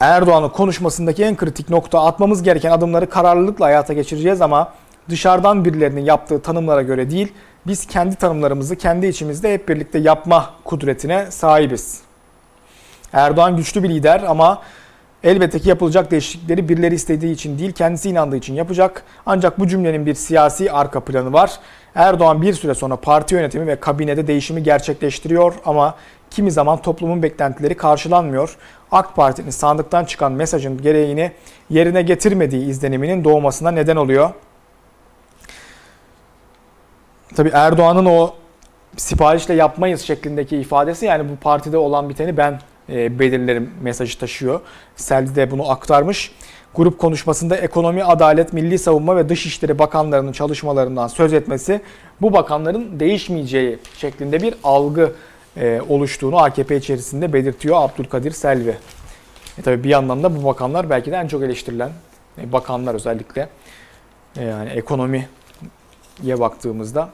Erdoğan'ın 0.00 0.48
konuşmasındaki 0.48 1.24
en 1.24 1.36
kritik 1.36 1.70
nokta 1.70 2.04
atmamız 2.04 2.42
gereken 2.42 2.70
adımları 2.70 3.10
kararlılıkla 3.10 3.66
hayata 3.66 3.92
geçireceğiz 3.92 4.40
ama 4.40 4.72
dışarıdan 5.08 5.64
birilerinin 5.64 6.04
yaptığı 6.04 6.42
tanımlara 6.42 6.82
göre 6.82 7.10
değil, 7.10 7.32
biz 7.66 7.86
kendi 7.86 8.16
tanımlarımızı 8.16 8.76
kendi 8.76 9.06
içimizde 9.06 9.54
hep 9.54 9.68
birlikte 9.68 9.98
yapma 9.98 10.50
kudretine 10.64 11.30
sahibiz. 11.30 12.00
Erdoğan 13.12 13.56
güçlü 13.56 13.82
bir 13.82 13.88
lider 13.88 14.22
ama 14.22 14.62
elbette 15.24 15.58
ki 15.58 15.68
yapılacak 15.68 16.10
değişiklikleri 16.10 16.68
birileri 16.68 16.94
istediği 16.94 17.32
için 17.32 17.58
değil, 17.58 17.72
kendisi 17.72 18.10
inandığı 18.10 18.36
için 18.36 18.54
yapacak. 18.54 19.02
Ancak 19.26 19.58
bu 19.58 19.66
cümlenin 19.66 20.06
bir 20.06 20.14
siyasi 20.14 20.72
arka 20.72 21.00
planı 21.00 21.32
var. 21.32 21.52
Erdoğan 21.94 22.42
bir 22.42 22.52
süre 22.52 22.74
sonra 22.74 22.96
parti 22.96 23.34
yönetimi 23.34 23.66
ve 23.66 23.76
kabinede 23.76 24.26
değişimi 24.26 24.62
gerçekleştiriyor 24.62 25.54
ama 25.64 25.94
kimi 26.30 26.50
zaman 26.50 26.82
toplumun 26.82 27.22
beklentileri 27.22 27.76
karşılanmıyor. 27.76 28.56
AK 28.92 29.16
Parti'nin 29.16 29.50
sandıktan 29.50 30.04
çıkan 30.04 30.32
mesajın 30.32 30.82
gereğini 30.82 31.32
yerine 31.70 32.02
getirmediği 32.02 32.66
izleniminin 32.66 33.24
doğmasına 33.24 33.70
neden 33.70 33.96
oluyor. 33.96 34.30
Tabi 37.36 37.50
Erdoğan'ın 37.52 38.06
o 38.06 38.34
siparişle 38.96 39.54
yapmayız 39.54 40.00
şeklindeki 40.00 40.56
ifadesi 40.56 41.06
yani 41.06 41.28
bu 41.28 41.36
partide 41.36 41.78
olan 41.78 42.08
biteni 42.08 42.36
ben 42.36 42.60
belirlerim 42.88 43.70
mesajı 43.82 44.18
taşıyor. 44.18 44.60
Selvi 44.96 45.34
de 45.34 45.50
bunu 45.50 45.70
aktarmış. 45.70 46.32
Grup 46.74 46.98
konuşmasında 46.98 47.56
ekonomi, 47.56 48.04
adalet, 48.04 48.52
milli 48.52 48.78
savunma 48.78 49.16
ve 49.16 49.28
dışişleri 49.28 49.78
bakanlarının 49.78 50.32
çalışmalarından 50.32 51.08
söz 51.08 51.32
etmesi 51.32 51.80
bu 52.20 52.32
bakanların 52.32 53.00
değişmeyeceği 53.00 53.78
şeklinde 53.98 54.42
bir 54.42 54.54
algı 54.64 55.12
e, 55.56 55.80
oluştuğunu 55.88 56.38
AKP 56.38 56.76
içerisinde 56.76 57.32
belirtiyor 57.32 57.76
Abdülkadir 57.76 58.30
Selvi. 58.30 58.76
E 59.58 59.62
tabii 59.62 59.84
bir 59.84 59.88
yandan 59.88 60.22
da 60.22 60.36
bu 60.36 60.44
bakanlar 60.44 60.90
belki 60.90 61.12
de 61.12 61.16
en 61.16 61.28
çok 61.28 61.42
eleştirilen 61.42 61.90
e, 62.38 62.52
bakanlar 62.52 62.94
özellikle 62.94 63.48
e, 64.36 64.44
yani 64.44 64.68
ekonomiye 64.68 65.28
baktığımızda 66.24 67.08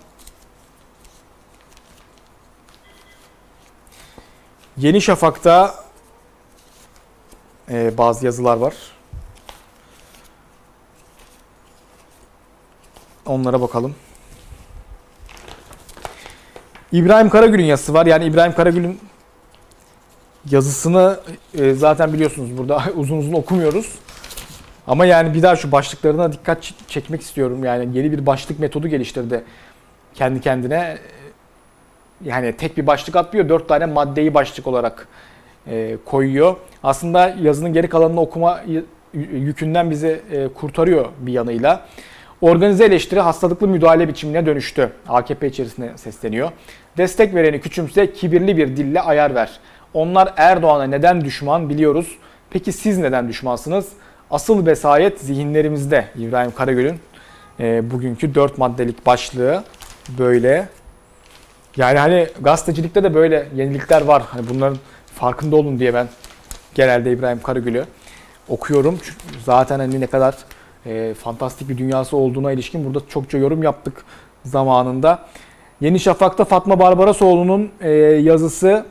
Yeni 4.82 5.00
Şafak'ta 5.00 5.74
e, 7.70 7.98
bazı 7.98 8.24
yazılar 8.24 8.56
var. 8.56 8.74
Onlara 13.26 13.60
bakalım. 13.60 13.94
İbrahim 16.92 17.30
Karagül'ün 17.30 17.64
yazısı 17.64 17.94
var. 17.94 18.06
Yani 18.06 18.24
İbrahim 18.24 18.54
Karagül'ün 18.54 19.00
yazısını 20.50 21.20
e, 21.54 21.74
zaten 21.74 22.12
biliyorsunuz 22.12 22.58
burada 22.58 22.84
uzun 22.96 23.18
uzun 23.18 23.32
okumuyoruz. 23.32 23.98
Ama 24.86 25.06
yani 25.06 25.34
bir 25.34 25.42
daha 25.42 25.56
şu 25.56 25.72
başlıklarına 25.72 26.32
dikkat 26.32 26.72
çekmek 26.88 27.22
istiyorum. 27.22 27.64
Yani 27.64 27.98
yeni 27.98 28.12
bir 28.12 28.26
başlık 28.26 28.58
metodu 28.58 28.88
geliştirdi 28.88 29.44
kendi 30.14 30.40
kendine 30.40 30.98
yani 32.24 32.52
tek 32.52 32.76
bir 32.76 32.86
başlık 32.86 33.16
atmıyor. 33.16 33.48
Dört 33.48 33.68
tane 33.68 33.86
maddeyi 33.86 34.34
başlık 34.34 34.66
olarak 34.66 35.08
e, 35.66 35.96
koyuyor. 36.04 36.56
Aslında 36.82 37.36
yazının 37.42 37.72
geri 37.72 37.88
kalanını 37.88 38.20
okuma 38.20 38.60
yükünden 39.14 39.90
bizi 39.90 40.20
e, 40.32 40.48
kurtarıyor 40.48 41.06
bir 41.20 41.32
yanıyla. 41.32 41.86
Organize 42.40 42.84
eleştiri 42.84 43.20
hastalıklı 43.20 43.68
müdahale 43.68 44.08
biçimine 44.08 44.46
dönüştü. 44.46 44.92
AKP 45.08 45.46
içerisinde 45.46 45.92
sesleniyor. 45.96 46.50
Destek 46.96 47.34
vereni 47.34 47.60
küçümse 47.60 48.12
kibirli 48.12 48.56
bir 48.56 48.76
dille 48.76 49.00
ayar 49.00 49.34
ver. 49.34 49.60
Onlar 49.94 50.34
Erdoğan'a 50.36 50.84
neden 50.84 51.24
düşman 51.24 51.68
biliyoruz. 51.68 52.18
Peki 52.50 52.72
siz 52.72 52.98
neden 52.98 53.28
düşmansınız? 53.28 53.88
Asıl 54.30 54.66
vesayet 54.66 55.20
zihinlerimizde. 55.20 56.04
İbrahim 56.18 56.50
Karagül'ün 56.50 56.98
e, 57.60 57.90
bugünkü 57.90 58.34
dört 58.34 58.58
maddelik 58.58 59.06
başlığı 59.06 59.64
böyle. 60.18 60.68
Yani 61.76 61.98
hani 61.98 62.28
gazetecilikte 62.40 63.02
de 63.02 63.14
böyle 63.14 63.48
yenilikler 63.54 64.02
var. 64.02 64.22
Hani 64.28 64.48
bunların 64.48 64.78
farkında 65.14 65.56
olun 65.56 65.78
diye 65.78 65.94
ben 65.94 66.08
genelde 66.74 67.12
İbrahim 67.12 67.42
Karagül'ü 67.42 67.84
okuyorum. 68.48 68.98
Çünkü 69.02 69.40
zaten 69.44 69.78
hani 69.78 70.00
ne 70.00 70.06
kadar 70.06 70.34
e, 70.86 71.14
fantastik 71.14 71.68
bir 71.68 71.78
dünyası 71.78 72.16
olduğuna 72.16 72.52
ilişkin 72.52 72.84
burada 72.84 73.08
çokça 73.08 73.38
yorum 73.38 73.62
yaptık 73.62 74.04
zamanında. 74.44 75.18
Yeni 75.80 76.00
Şafak'ta 76.00 76.44
Fatma 76.44 76.78
Barbarasoğlu'nun 76.78 77.70
e, 77.80 77.90
yazısı 77.90 78.86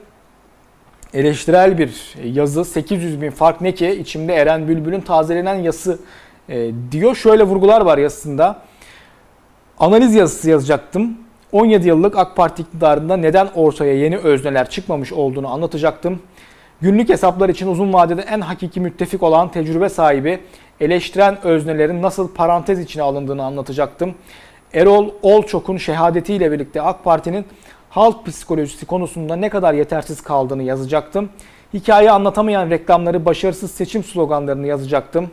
eleştirel 1.13 1.77
bir 1.77 2.15
yazı. 2.23 2.65
800 2.65 3.21
bin 3.21 3.31
fark 3.31 3.61
ne 3.61 3.73
ki? 3.73 3.89
İçimde 3.89 4.33
Eren 4.33 4.67
Bülbül'ün 4.67 5.01
tazelenen 5.01 5.55
yazısı 5.55 5.99
e, 6.49 6.71
diyor. 6.91 7.15
Şöyle 7.15 7.43
vurgular 7.43 7.81
var 7.81 7.97
yazısında. 7.97 8.61
Analiz 9.79 10.15
yazısı 10.15 10.49
yazacaktım. 10.49 11.17
17 11.51 11.87
yıllık 11.87 12.17
AK 12.17 12.35
Parti 12.35 12.61
iktidarında 12.61 13.17
neden 13.17 13.47
ortaya 13.55 13.93
yeni 13.93 14.17
özneler 14.17 14.69
çıkmamış 14.69 15.13
olduğunu 15.13 15.47
anlatacaktım. 15.53 16.19
Günlük 16.81 17.09
hesaplar 17.09 17.49
için 17.49 17.67
uzun 17.67 17.93
vadede 17.93 18.21
en 18.21 18.41
hakiki 18.41 18.79
müttefik 18.79 19.23
olan 19.23 19.51
tecrübe 19.51 19.89
sahibi 19.89 20.39
eleştiren 20.79 21.37
öznelerin 21.43 22.01
nasıl 22.01 22.33
parantez 22.33 22.79
içine 22.79 23.03
alındığını 23.03 23.43
anlatacaktım. 23.43 24.15
Erol 24.73 25.09
Olçok'un 25.21 25.77
şehadetiyle 25.77 26.51
birlikte 26.51 26.81
AK 26.81 27.03
Parti'nin 27.03 27.45
halk 27.89 28.25
psikolojisi 28.25 28.85
konusunda 28.85 29.35
ne 29.35 29.49
kadar 29.49 29.73
yetersiz 29.73 30.21
kaldığını 30.21 30.63
yazacaktım. 30.63 31.29
Hikaye 31.73 32.11
anlatamayan 32.11 32.69
reklamları, 32.69 33.25
başarısız 33.25 33.71
seçim 33.71 34.03
sloganlarını 34.03 34.67
yazacaktım. 34.67 35.29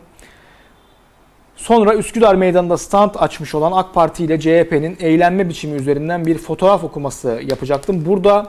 Sonra 1.59 1.95
Üsküdar 1.95 2.35
Meydanı'nda 2.35 2.77
stand 2.77 3.11
açmış 3.15 3.55
olan 3.55 3.71
AK 3.71 3.93
Parti 3.93 4.23
ile 4.23 4.39
CHP'nin 4.39 4.97
eğlenme 4.99 5.49
biçimi 5.49 5.75
üzerinden 5.75 6.25
bir 6.25 6.37
fotoğraf 6.37 6.83
okuması 6.83 7.41
yapacaktım. 7.49 8.05
Burada 8.05 8.47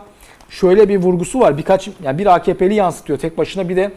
şöyle 0.51 0.89
bir 0.89 0.97
vurgusu 0.97 1.41
var. 1.41 1.59
Birkaç 1.59 1.89
yani 2.03 2.19
bir 2.19 2.35
AKP'li 2.35 2.75
yansıtıyor 2.75 3.19
tek 3.19 3.39
başına 3.39 3.69
bir 3.69 3.77
de 3.77 3.93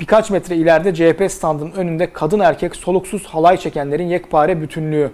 birkaç 0.00 0.30
metre 0.30 0.56
ileride 0.56 0.94
CHP 0.94 1.32
standının 1.32 1.72
önünde 1.72 2.12
kadın 2.12 2.40
erkek 2.40 2.76
soluksuz 2.76 3.26
halay 3.26 3.56
çekenlerin 3.56 4.08
yekpare 4.08 4.60
bütünlüğü. 4.60 5.10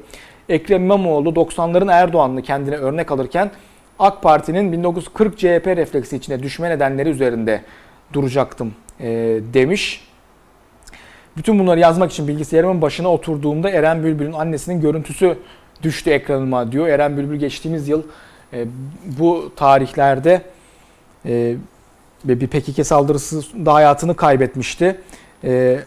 Ekrem 0.48 0.82
İmamoğlu 0.82 1.28
90'ların 1.28 1.92
Erdoğan'ını 1.92 2.42
kendine 2.42 2.76
örnek 2.76 3.12
alırken 3.12 3.50
AK 3.98 4.22
Parti'nin 4.22 4.72
1940 4.72 5.38
CHP 5.38 5.66
refleksi 5.66 6.16
içine 6.16 6.42
düşme 6.42 6.70
nedenleri 6.70 7.08
üzerinde 7.08 7.60
duracaktım 8.12 8.74
e, 9.00 9.06
demiş. 9.54 10.13
Bütün 11.36 11.58
bunları 11.58 11.80
yazmak 11.80 12.12
için 12.12 12.28
bilgisayarımın 12.28 12.82
başına 12.82 13.08
oturduğumda 13.08 13.70
Eren 13.70 14.04
Bülbül'ün 14.04 14.32
annesinin 14.32 14.80
görüntüsü 14.80 15.38
düştü 15.82 16.10
ekranıma 16.10 16.72
diyor. 16.72 16.88
Eren 16.88 17.16
Bülbül 17.16 17.36
geçtiğimiz 17.36 17.88
yıl 17.88 18.02
e, 18.52 18.66
bu 19.18 19.52
tarihlerde 19.56 20.42
e, 21.26 21.56
bir 22.24 22.46
PKK 22.46 22.86
saldırısında 22.86 23.74
hayatını 23.74 24.16
kaybetmişti. 24.16 25.00
E, 25.44 25.80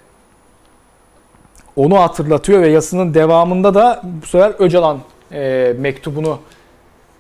onu 1.76 2.00
hatırlatıyor 2.00 2.62
ve 2.62 2.70
yazısının 2.70 3.14
devamında 3.14 3.74
da 3.74 4.02
bu 4.22 4.26
sefer 4.26 4.54
Öcalan 4.60 5.00
e, 5.32 5.74
mektubunu 5.80 6.40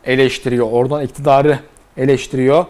eleştiriyor. 0.05 0.71
Oradan 0.71 1.03
iktidarı 1.03 1.59
eleştiriyor. 1.97 2.65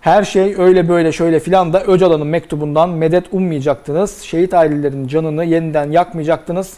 Her 0.00 0.24
şey 0.24 0.54
öyle 0.58 0.88
böyle 0.88 1.12
şöyle 1.12 1.40
filan 1.40 1.72
da 1.72 1.84
Öcalan'ın 1.84 2.26
mektubundan 2.26 2.90
medet 2.90 3.24
ummayacaktınız. 3.32 4.22
Şehit 4.22 4.54
ailelerin 4.54 5.06
canını 5.06 5.44
yeniden 5.44 5.90
yakmayacaktınız. 5.90 6.76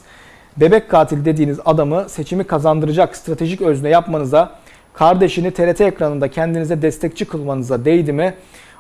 Bebek 0.57 0.89
katil 0.89 1.25
dediğiniz 1.25 1.61
adamı 1.65 2.09
seçimi 2.09 2.45
kazandıracak 2.45 3.17
stratejik 3.17 3.63
özne 3.63 3.89
yapmanıza, 3.89 4.53
kardeşini 4.95 5.51
TRT 5.51 5.81
ekranında 5.81 6.29
kendinize 6.29 6.83
destekçi 6.83 7.25
kılmanıza 7.25 7.85
değdi 7.85 8.13
mi? 8.13 8.35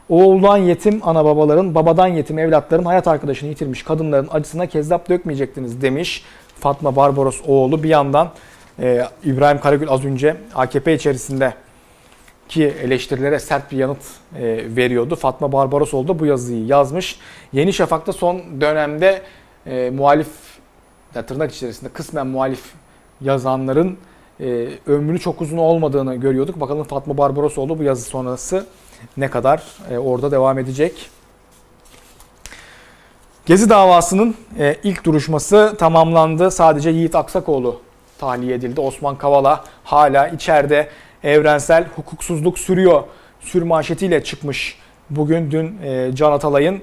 Oğuldan 0.08 0.56
yetim 0.56 1.00
ana 1.02 1.24
babaların, 1.24 1.74
babadan 1.74 2.06
yetim 2.06 2.38
evlatların 2.38 2.84
hayat 2.84 3.08
arkadaşını 3.08 3.48
yitirmiş 3.48 3.82
kadınların 3.82 4.28
acısına 4.32 4.66
kezzap 4.66 5.08
dökmeyecektiniz 5.08 5.82
demiş 5.82 6.24
Fatma 6.60 6.96
Barbaros 6.96 7.40
oğlu. 7.46 7.82
Bir 7.82 7.88
yandan 7.88 8.30
e, 8.80 9.02
İbrahim 9.24 9.60
Karagül 9.60 9.88
az 9.88 10.04
önce 10.04 10.36
AKP 10.54 10.94
içerisinde 10.94 11.54
ki 12.52 12.74
eleştirilere 12.82 13.38
sert 13.38 13.72
bir 13.72 13.76
yanıt 13.76 13.98
e, 14.36 14.42
veriyordu. 14.76 15.16
Fatma 15.16 15.52
Barbarosoğlu 15.52 16.08
da 16.08 16.18
bu 16.18 16.26
yazıyı 16.26 16.66
yazmış. 16.66 17.18
Yeni 17.52 17.72
Şafak'ta 17.72 18.12
son 18.12 18.60
dönemde 18.60 19.22
e, 19.66 19.90
muhalif, 19.90 20.28
ya 21.14 21.26
tırnak 21.26 21.52
içerisinde 21.52 21.90
kısmen 21.90 22.26
muhalif 22.26 22.62
yazanların 23.20 23.98
e, 24.40 24.68
ömrü 24.86 25.18
çok 25.20 25.40
uzun 25.40 25.58
olmadığını 25.58 26.14
görüyorduk. 26.14 26.60
Bakalım 26.60 26.84
Fatma 26.84 27.18
Barbarosoğlu 27.18 27.78
bu 27.78 27.82
yazı 27.82 28.02
sonrası 28.02 28.66
ne 29.16 29.30
kadar 29.30 29.62
e, 29.90 29.98
orada 29.98 30.30
devam 30.30 30.58
edecek. 30.58 31.10
Gezi 33.46 33.70
davasının 33.70 34.34
e, 34.58 34.76
ilk 34.84 35.04
duruşması 35.04 35.74
tamamlandı. 35.78 36.50
Sadece 36.50 36.90
Yiğit 36.90 37.14
Aksakoğlu 37.14 37.80
tahliye 38.18 38.54
edildi. 38.54 38.80
Osman 38.80 39.16
Kavala 39.16 39.64
hala 39.84 40.28
içeride 40.28 40.88
evrensel 41.24 41.86
hukuksuzluk 41.96 42.58
sürüyor 42.58 43.02
sürmanşetiyle 43.40 44.24
çıkmış. 44.24 44.78
Bugün 45.10 45.50
dün 45.50 45.78
e, 45.82 46.10
Can 46.14 46.32
Atalay'ın 46.32 46.82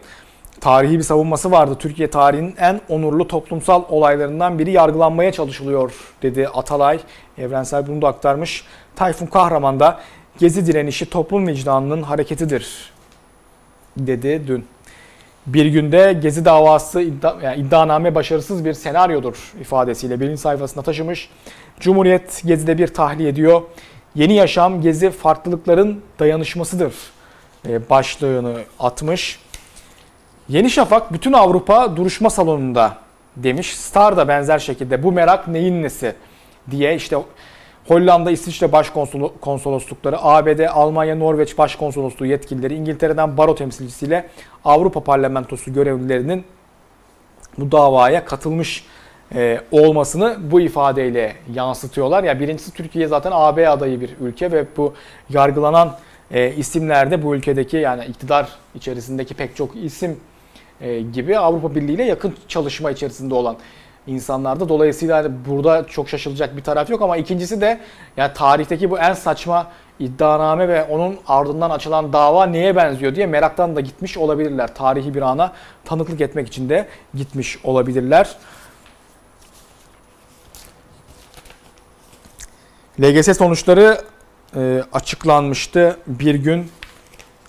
tarihi 0.61 0.97
bir 0.97 1.03
savunması 1.03 1.51
vardı. 1.51 1.75
Türkiye 1.79 2.09
tarihinin 2.09 2.55
en 2.57 2.81
onurlu 2.89 3.27
toplumsal 3.27 3.83
olaylarından 3.89 4.59
biri 4.59 4.71
yargılanmaya 4.71 5.31
çalışılıyor 5.31 5.93
dedi 6.21 6.47
Atalay. 6.47 6.99
Evrensel 7.37 7.87
bunu 7.87 8.01
da 8.01 8.07
aktarmış. 8.07 8.63
Tayfun 8.95 9.25
Kahraman 9.25 9.79
da 9.79 9.99
gezi 10.37 10.65
direnişi 10.65 11.09
toplum 11.09 11.47
vicdanının 11.47 12.01
hareketidir 12.01 12.91
dedi 13.97 14.41
dün. 14.47 14.65
Bir 15.45 15.65
günde 15.65 16.13
Gezi 16.21 16.45
davası 16.45 17.01
iddia, 17.01 17.35
yani 17.43 17.61
iddianame 17.61 18.15
başarısız 18.15 18.65
bir 18.65 18.73
senaryodur 18.73 19.53
ifadesiyle 19.61 20.19
birinci 20.19 20.41
sayfasına 20.41 20.83
taşımış. 20.83 21.29
Cumhuriyet 21.79 22.41
Gezi'de 22.45 22.77
bir 22.77 22.87
tahliye 22.87 23.29
ediyor. 23.29 23.61
Yeni 24.19 24.33
yaşam 24.33 24.81
Gezi 24.81 25.11
farklılıkların 25.11 26.01
dayanışmasıdır 26.19 26.93
e, 27.67 27.89
başlığını 27.89 28.57
atmış. 28.79 29.39
Yeni 30.49 30.69
Şafak 30.69 31.13
bütün 31.13 31.33
Avrupa 31.33 31.95
duruşma 31.95 32.29
salonunda 32.29 32.97
demiş. 33.35 33.77
Star 33.77 34.17
da 34.17 34.27
benzer 34.27 34.59
şekilde 34.59 35.03
bu 35.03 35.11
merak 35.11 35.47
neyin 35.47 35.83
nesi 35.83 36.15
diye 36.71 36.95
işte 36.95 37.17
Hollanda, 37.87 38.31
İsviçre 38.31 38.71
başkonsoloslukları, 38.71 40.17
ABD, 40.21 40.59
Almanya, 40.69 41.15
Norveç 41.15 41.57
başkonsolosluğu 41.57 42.25
yetkilileri, 42.25 42.75
İngiltere'den 42.75 43.37
baro 43.37 43.55
temsilcisiyle 43.55 44.29
Avrupa 44.65 45.03
Parlamentosu 45.03 45.73
görevlilerinin 45.73 46.43
bu 47.57 47.71
davaya 47.71 48.25
katılmış 48.25 48.85
e, 49.35 49.61
olmasını 49.71 50.37
bu 50.51 50.61
ifadeyle 50.61 51.35
yansıtıyorlar. 51.53 52.23
Ya 52.23 52.39
birincisi 52.39 52.73
Türkiye 52.73 53.07
zaten 53.07 53.31
AB 53.33 53.69
adayı 53.69 54.01
bir 54.01 54.09
ülke 54.21 54.51
ve 54.51 54.65
bu 54.77 54.93
yargılanan 55.29 55.95
e, 56.31 56.53
isimlerde 56.55 57.23
bu 57.23 57.35
ülkedeki 57.35 57.77
yani 57.77 58.05
iktidar 58.05 58.49
içerisindeki 58.75 59.33
pek 59.33 59.55
çok 59.55 59.75
isim 59.75 60.19
e, 60.81 60.99
gibi 61.01 61.37
Avrupa 61.37 61.75
Birliği 61.75 61.93
ile 61.93 62.03
yakın 62.03 62.35
çalışma 62.47 62.91
içerisinde 62.91 63.33
olan 63.33 63.55
insanlarda. 64.07 64.69
Dolayısıyla 64.69 65.17
hani 65.17 65.31
burada 65.49 65.87
çok 65.87 66.09
şaşılacak 66.09 66.57
bir 66.57 66.63
taraf 66.63 66.89
yok 66.89 67.01
ama 67.01 67.17
ikincisi 67.17 67.61
de 67.61 67.79
yani 68.17 68.33
tarihteki 68.33 68.91
bu 68.91 68.99
en 68.99 69.13
saçma 69.13 69.67
iddianame 69.99 70.67
ve 70.67 70.83
onun 70.83 71.17
ardından 71.27 71.69
açılan 71.69 72.13
dava 72.13 72.45
neye 72.45 72.75
benziyor 72.75 73.15
diye 73.15 73.25
meraktan 73.25 73.75
da 73.75 73.81
gitmiş 73.81 74.17
olabilirler. 74.17 74.75
Tarihi 74.75 75.13
bir 75.13 75.21
ana 75.21 75.53
tanıklık 75.85 76.21
etmek 76.21 76.47
için 76.47 76.69
de 76.69 76.87
gitmiş 77.13 77.65
olabilirler. 77.65 78.35
LGS 83.01 83.37
sonuçları 83.37 83.97
e, 84.55 84.83
açıklanmıştı. 84.93 85.97
Bir 86.07 86.35
gün 86.35 86.67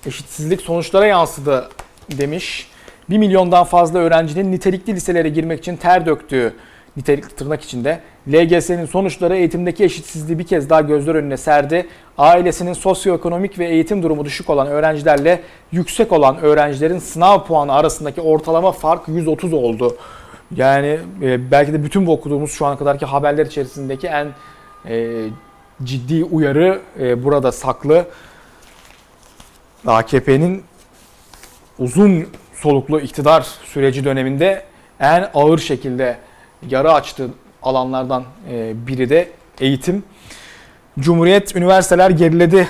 eşitsizlik 0.06 0.60
sonuçlara 0.60 1.06
yansıdı 1.06 1.68
demiş 2.10 2.68
1 3.10 3.18
milyondan 3.18 3.64
fazla 3.64 3.98
öğrencinin 3.98 4.52
nitelikli 4.52 4.94
liselere 4.94 5.28
girmek 5.28 5.58
için 5.58 5.76
ter 5.76 6.06
döktüğü 6.06 6.54
nitelik 6.96 7.36
tırnak 7.36 7.62
içinde 7.62 8.00
LGS'nin 8.28 8.86
sonuçları 8.86 9.36
eğitimdeki 9.36 9.84
eşitsizliği 9.84 10.38
bir 10.38 10.46
kez 10.46 10.70
daha 10.70 10.80
gözler 10.80 11.14
önüne 11.14 11.36
serdi. 11.36 11.86
Ailesinin 12.18 12.72
sosyoekonomik 12.72 13.58
ve 13.58 13.66
eğitim 13.66 14.02
durumu 14.02 14.24
düşük 14.24 14.50
olan 14.50 14.66
öğrencilerle 14.66 15.40
yüksek 15.72 16.12
olan 16.12 16.38
öğrencilerin 16.38 16.98
sınav 16.98 17.44
puanı 17.44 17.72
arasındaki 17.72 18.20
ortalama 18.20 18.72
fark 18.72 19.08
130 19.08 19.52
oldu. 19.52 19.96
Yani 20.56 20.98
e, 21.22 21.50
belki 21.50 21.72
de 21.72 21.84
bütün 21.84 22.06
bu 22.06 22.12
okuduğumuz 22.12 22.52
şu 22.52 22.66
ana 22.66 22.78
kadarki 22.78 23.06
haberler 23.06 23.46
içerisindeki 23.46 24.06
en 24.06 24.28
e, 24.88 25.26
ciddi 25.84 26.24
uyarı 26.24 26.80
e, 27.00 27.24
burada 27.24 27.52
saklı. 27.52 28.06
AKP'nin 29.86 30.62
uzun 31.78 32.26
soluklu 32.54 33.00
iktidar 33.00 33.46
süreci 33.64 34.04
döneminde 34.04 34.64
en 35.00 35.30
ağır 35.34 35.58
şekilde 35.58 36.16
yara 36.68 36.94
açtığı 36.94 37.30
alanlardan 37.62 38.24
e, 38.50 38.86
biri 38.86 39.10
de 39.10 39.28
eğitim. 39.60 40.04
Cumhuriyet 40.98 41.56
üniversiteler 41.56 42.10
geriledi 42.10 42.68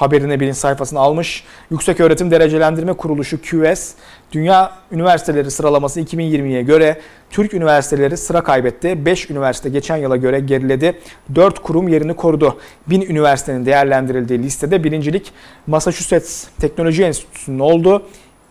haberine 0.00 0.40
birinci 0.40 0.58
sayfasını 0.58 1.00
almış. 1.00 1.44
Yüksek 1.70 2.00
Öğretim 2.00 2.30
Derecelendirme 2.30 2.92
Kuruluşu 2.92 3.42
QS, 3.42 3.92
Dünya 4.32 4.72
Üniversiteleri 4.92 5.50
sıralaması 5.50 6.00
2020'ye 6.00 6.62
göre 6.62 7.00
Türk 7.30 7.54
üniversiteleri 7.54 8.16
sıra 8.16 8.40
kaybetti. 8.40 9.06
5 9.06 9.30
üniversite 9.30 9.68
geçen 9.68 9.96
yıla 9.96 10.16
göre 10.16 10.40
geriledi. 10.40 10.98
4 11.34 11.58
kurum 11.62 11.88
yerini 11.88 12.14
korudu. 12.14 12.56
1000 12.86 13.00
üniversitenin 13.00 13.66
değerlendirildiği 13.66 14.42
listede 14.42 14.84
birincilik 14.84 15.32
Massachusetts 15.66 16.46
Teknoloji 16.60 17.04
Enstitüsü'nün 17.04 17.58
oldu. 17.58 18.02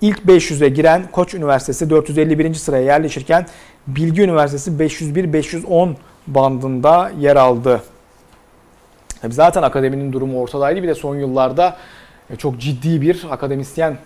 İlk 0.01 0.19
500'e 0.19 0.69
giren 0.69 1.03
Koç 1.11 1.33
Üniversitesi 1.33 1.89
451. 1.89 2.53
sıraya 2.53 2.83
yerleşirken 2.83 3.45
Bilgi 3.87 4.21
Üniversitesi 4.21 4.71
501-510 4.71 5.93
bandında 6.27 7.11
yer 7.19 7.35
aldı. 7.35 7.81
Zaten 9.29 9.63
akademinin 9.63 10.13
durumu 10.13 10.41
ortadaydı. 10.41 10.83
Bir 10.83 10.87
de 10.87 10.95
son 10.95 11.15
yıllarda 11.15 11.77
e, 12.29 12.35
çok 12.35 12.59
ciddi 12.59 13.01
bir 13.01 13.25
akademisyen 13.31 13.97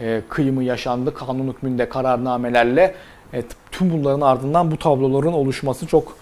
e, 0.00 0.22
kıyımı 0.28 0.64
yaşandı. 0.64 1.14
Kanun 1.14 1.48
hükmünde 1.48 1.88
kararnamelerle. 1.88 2.94
E, 3.34 3.42
tüm 3.72 3.90
bunların 3.90 4.20
ardından 4.20 4.70
bu 4.70 4.76
tabloların 4.76 5.32
oluşması 5.32 5.86
çok 5.86 6.16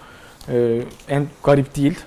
en 1.09 1.27
garip 1.45 1.77
değil. 1.77 1.99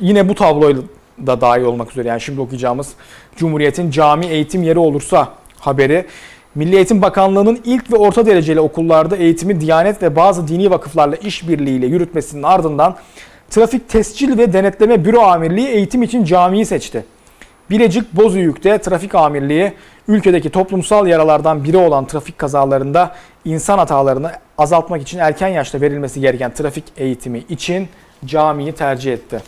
Yine 0.00 0.28
bu 0.28 0.34
tabloyla 0.34 0.82
da 1.26 1.40
dahil 1.40 1.62
olmak 1.62 1.90
üzere 1.90 2.08
yani 2.08 2.20
şimdi 2.20 2.40
okuyacağımız 2.40 2.92
Cumhuriyet'in 3.36 3.90
cami 3.90 4.26
eğitim 4.26 4.62
yeri 4.62 4.78
olursa 4.78 5.28
haberi 5.58 6.06
Milli 6.54 6.76
Eğitim 6.76 7.02
Bakanlığı'nın 7.02 7.60
ilk 7.64 7.92
ve 7.92 7.96
orta 7.96 8.26
dereceli 8.26 8.60
okullarda 8.60 9.16
eğitimi 9.16 9.60
Diyanet 9.60 10.02
ve 10.02 10.16
bazı 10.16 10.48
dini 10.48 10.70
vakıflarla 10.70 11.16
işbirliğiyle 11.16 11.86
yürütmesinin 11.86 12.42
ardından 12.42 12.96
Trafik 13.52 13.88
Tescil 13.88 14.38
ve 14.38 14.52
Denetleme 14.52 15.04
Büro 15.04 15.20
Amirliği 15.20 15.68
eğitim 15.68 16.02
için 16.02 16.24
camiyi 16.24 16.66
seçti. 16.66 17.04
Bilecik 17.70 18.12
Bozüyük'te 18.12 18.78
Trafik 18.78 19.14
Amirliği 19.14 19.72
ülkedeki 20.08 20.50
toplumsal 20.50 21.06
yaralardan 21.06 21.64
biri 21.64 21.76
olan 21.76 22.06
trafik 22.06 22.38
kazalarında 22.38 23.14
insan 23.44 23.78
hatalarını 23.78 24.32
azaltmak 24.58 25.02
için 25.02 25.18
erken 25.18 25.48
yaşta 25.48 25.80
verilmesi 25.80 26.20
gereken 26.20 26.54
trafik 26.54 26.84
eğitimi 26.96 27.38
için 27.38 27.88
camiyi 28.24 28.72
tercih 28.72 29.12
etti. 29.12 29.42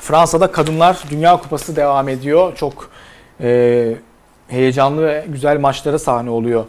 Fransa'da 0.00 0.52
Kadınlar 0.52 0.98
Dünya 1.10 1.36
Kupası 1.36 1.76
devam 1.76 2.08
ediyor. 2.08 2.56
Çok 2.56 2.90
e, 3.40 3.94
heyecanlı 4.48 5.06
ve 5.06 5.24
güzel 5.28 5.60
maçlara 5.60 5.98
sahne 5.98 6.30
oluyor 6.30 6.64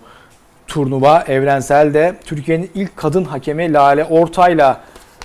turnuva. 0.69 1.23
Evrensel'de 1.27 2.15
Türkiye'nin 2.25 2.71
ilk 2.75 2.97
kadın 2.97 3.23
hakemi 3.23 3.73
Lale 3.73 4.05
Ortay'la 4.05 4.81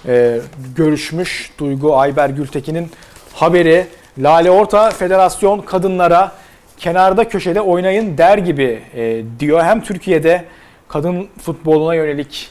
e, 0.06 0.40
görüşmüş. 0.76 1.52
Duygu 1.58 1.96
Ayber 1.96 2.30
Gültekin'in 2.30 2.90
haberi. 3.32 3.86
Lale 4.18 4.50
Orta 4.50 4.90
federasyon 4.90 5.60
kadınlara 5.60 6.32
kenarda 6.78 7.28
köşede 7.28 7.60
oynayın 7.60 8.18
der 8.18 8.38
gibi 8.38 8.82
e, 8.94 9.22
diyor. 9.40 9.62
Hem 9.62 9.80
Türkiye'de 9.80 10.44
kadın 10.88 11.28
futboluna 11.38 11.94
yönelik 11.94 12.50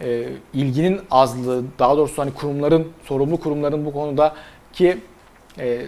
e, 0.00 0.24
ilginin 0.54 1.00
azlığı, 1.10 1.62
daha 1.78 1.96
doğrusu 1.96 2.22
hani 2.22 2.34
kurumların, 2.34 2.88
sorumlu 3.04 3.40
kurumların 3.40 3.84
bu 3.84 3.92
konuda 3.92 4.34
ki 4.72 4.98
e, 5.58 5.80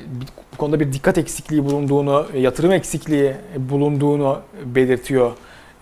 bu 0.52 0.56
konuda 0.56 0.80
bir 0.80 0.92
dikkat 0.92 1.18
eksikliği 1.18 1.64
bulunduğunu, 1.64 2.26
yatırım 2.36 2.72
eksikliği 2.72 3.32
bulunduğunu 3.56 4.40
belirtiyor 4.64 5.32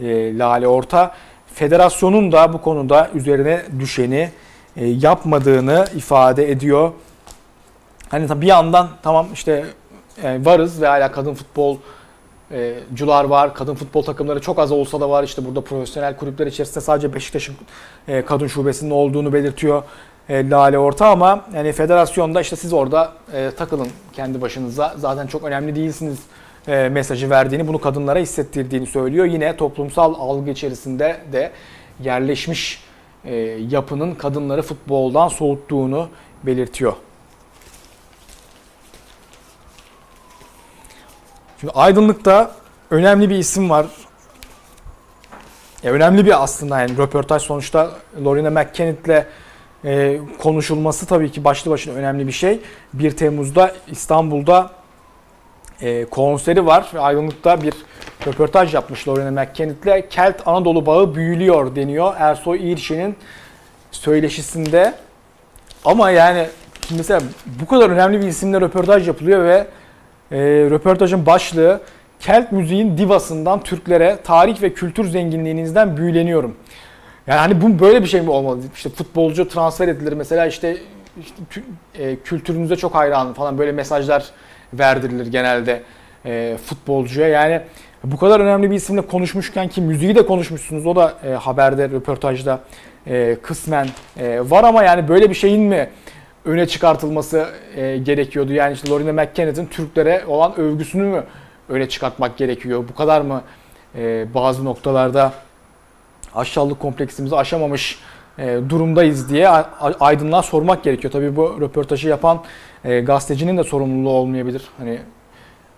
e, 0.03 0.39
Lale 0.39 0.69
Orta. 0.69 1.15
Federasyonun 1.55 2.33
da 2.33 2.53
bu 2.53 2.61
konuda 2.61 3.11
üzerine 3.15 3.63
düşeni 3.79 4.31
yapmadığını 4.77 5.87
ifade 5.97 6.51
ediyor. 6.51 6.93
Hani 8.09 8.41
bir 8.41 8.47
yandan 8.47 8.89
tamam 9.03 9.27
işte 9.33 9.65
varız 10.25 10.83
ve 10.83 10.87
hala 10.87 11.13
kadın 11.13 11.35
futbol 11.35 11.77
cular 12.95 13.25
var. 13.25 13.55
Kadın 13.55 13.75
futbol 13.75 14.03
takımları 14.03 14.41
çok 14.41 14.59
az 14.59 14.73
olsa 14.73 15.01
da 15.01 15.11
var. 15.11 15.25
İşte 15.25 15.45
burada 15.45 15.61
profesyonel 15.61 16.17
kulüpler 16.17 16.47
içerisinde 16.47 16.81
sadece 16.81 17.15
Beşiktaş'ın 17.15 17.55
kadın 18.27 18.47
şubesinin 18.47 18.91
olduğunu 18.91 19.33
belirtiyor. 19.33 19.83
e, 20.29 20.51
Lale 20.51 20.79
Orta 20.79 21.07
ama 21.07 21.45
yani 21.55 21.73
federasyonda 21.73 22.41
işte 22.41 22.57
siz 22.57 22.73
orada 22.73 23.13
e, 23.33 23.51
takılın 23.51 23.89
kendi 24.13 24.41
başınıza. 24.41 24.95
Zaten 24.97 25.27
çok 25.27 25.45
önemli 25.45 25.77
değilsiniz 25.77 26.19
e, 26.69 26.89
mesajı 26.89 27.31
verdiğini, 27.31 27.69
bunu 27.69 27.81
kadınlara 27.81 28.19
hissettirdiğini 28.19 28.87
söylüyor. 28.87 29.27
Yine 29.27 29.57
toplumsal 29.57 30.15
algı 30.15 30.51
içerisinde 30.51 31.21
de 31.33 31.53
yerleşmiş 32.03 32.85
e, 33.25 33.35
yapının 33.71 34.15
kadınları 34.15 34.63
futboldan 34.63 35.29
soğuttuğunu 35.29 36.09
belirtiyor. 36.43 36.93
Şimdi 41.61 41.73
Aydınlık'ta 41.73 42.55
önemli 42.91 43.31
bir 43.31 43.39
isim 43.39 43.71
var. 43.71 43.87
Ya 45.83 45.93
önemli 45.93 46.27
bir 46.27 46.43
aslında 46.43 46.81
yani 46.81 46.97
röportaj 46.97 47.43
sonuçta 47.43 47.91
Lorena 48.25 48.51
McKennett'le 48.51 49.27
e, 49.85 50.21
konuşulması 50.39 51.07
tabii 51.07 51.33
ki 51.33 51.45
başlı 51.45 51.71
başına 51.71 51.95
önemli 51.95 52.27
bir 52.27 52.33
şey. 52.33 52.61
1 52.95 53.17
Temmuz'da 53.17 53.75
İstanbul'da 53.87 54.71
e, 55.83 56.05
konseri 56.05 56.67
var 56.67 56.91
ve 56.95 57.01
Aydınlık'ta 57.01 57.63
bir 57.63 57.75
röportaj 58.27 58.75
yapmış 58.75 59.09
Lorena 59.09 59.43
McKennett'le. 59.43 60.09
Kelt 60.11 60.37
Anadolu 60.47 60.87
bağı 60.87 61.15
büyülüyor 61.15 61.77
deniyor 61.77 62.15
Ersoy 62.19 62.73
İrşen'in 62.73 63.17
söyleşisinde. 63.91 64.95
Ama 65.85 66.11
yani 66.11 66.47
mesela 66.97 67.21
bu 67.61 67.67
kadar 67.67 67.91
önemli 67.91 68.21
bir 68.21 68.27
isimle 68.27 68.61
röportaj 68.61 69.09
yapılıyor 69.09 69.45
ve 69.45 69.67
e, 70.33 70.39
röportajın 70.71 71.27
başlığı 71.27 71.81
Kelt 72.21 72.53
müziğin 72.53 72.99
divasından 72.99 73.61
Türklere 73.61 74.19
tarih 74.25 74.63
ve 74.63 74.73
kültür 74.75 75.09
zenginliğinizden 75.09 75.97
büyüleniyorum. 75.97 76.57
Yani 77.27 77.39
hani 77.39 77.63
bu 77.63 77.79
böyle 77.79 78.03
bir 78.03 78.09
şey 78.09 78.21
mi 78.21 78.31
olmalı? 78.31 78.59
İşte 78.75 78.89
futbolcu 78.89 79.49
transfer 79.49 79.89
edilir 79.89 80.13
mesela 80.13 80.47
işte, 80.47 80.77
işte 81.21 81.61
e, 81.99 82.17
kültürünüze 82.17 82.77
çok 82.77 82.95
hayranım 82.95 83.35
falan 83.35 83.59
böyle 83.59 83.73
mesajlar 83.73 84.31
verdirilir 84.73 85.27
genelde 85.27 85.83
e, 86.27 86.57
futbolcuya. 86.67 87.29
Yani 87.29 87.61
bu 88.05 88.17
kadar 88.17 88.41
önemli 88.41 88.71
bir 88.71 88.77
isimle 88.77 89.01
konuşmuşken 89.01 89.69
ki 89.69 89.81
müziği 89.81 90.15
de 90.15 90.27
konuşmuşsunuz 90.27 90.87
o 90.87 90.97
da 90.97 91.15
e, 91.25 91.29
haberde 91.29 91.89
röportajda 91.89 92.61
e, 93.07 93.37
kısmen 93.43 93.89
e, 94.19 94.51
var 94.51 94.65
ama 94.65 94.83
yani 94.83 95.09
böyle 95.09 95.31
bir 95.31 95.35
şeyin 95.35 95.63
mi 95.63 95.89
öne 96.45 96.67
çıkartılması 96.67 97.49
e, 97.77 97.97
gerekiyordu? 97.97 98.53
Yani 98.53 98.73
işte 98.73 98.91
Lorena 98.91 99.23
McKennett'in 99.23 99.67
Türklere 99.67 100.25
olan 100.27 100.61
övgüsünü 100.61 101.03
mü 101.03 101.25
öne 101.69 101.89
çıkartmak 101.89 102.37
gerekiyor? 102.37 102.85
Bu 102.89 102.95
kadar 102.95 103.21
mı 103.21 103.43
e, 103.99 104.27
bazı 104.35 104.65
noktalarda 104.65 105.33
aşağılık 106.35 106.81
kompleksimizi 106.81 107.37
aşamamış 107.37 107.99
e, 108.39 108.59
durumdayız 108.69 109.31
diye 109.31 109.49
aydınlığa 110.01 110.43
sormak 110.43 110.85
gerekiyor. 110.85 111.13
Tabii 111.13 111.37
bu 111.37 111.61
röportajı 111.61 112.09
yapan 112.09 112.43
e, 112.85 113.01
gazetecinin 113.01 113.59
de 113.59 113.65
sorumluluğu 113.65 114.11
olmayabilir. 114.11 114.63
Hani 114.79 114.99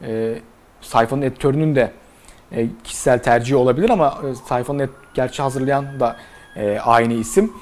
e, 0.06 0.34
sayfanın 0.80 1.22
editörünün 1.22 1.74
de 1.74 1.90
e, 2.52 2.66
kişisel 2.84 3.22
tercihi 3.22 3.56
olabilir 3.56 3.90
ama 3.90 4.18
e, 4.30 4.34
sayfanın 4.48 4.78
et, 4.78 4.90
gerçi 5.14 5.42
hazırlayan 5.42 6.00
da 6.00 6.16
e, 6.56 6.78
aynı 6.78 7.12
isim. 7.12 7.52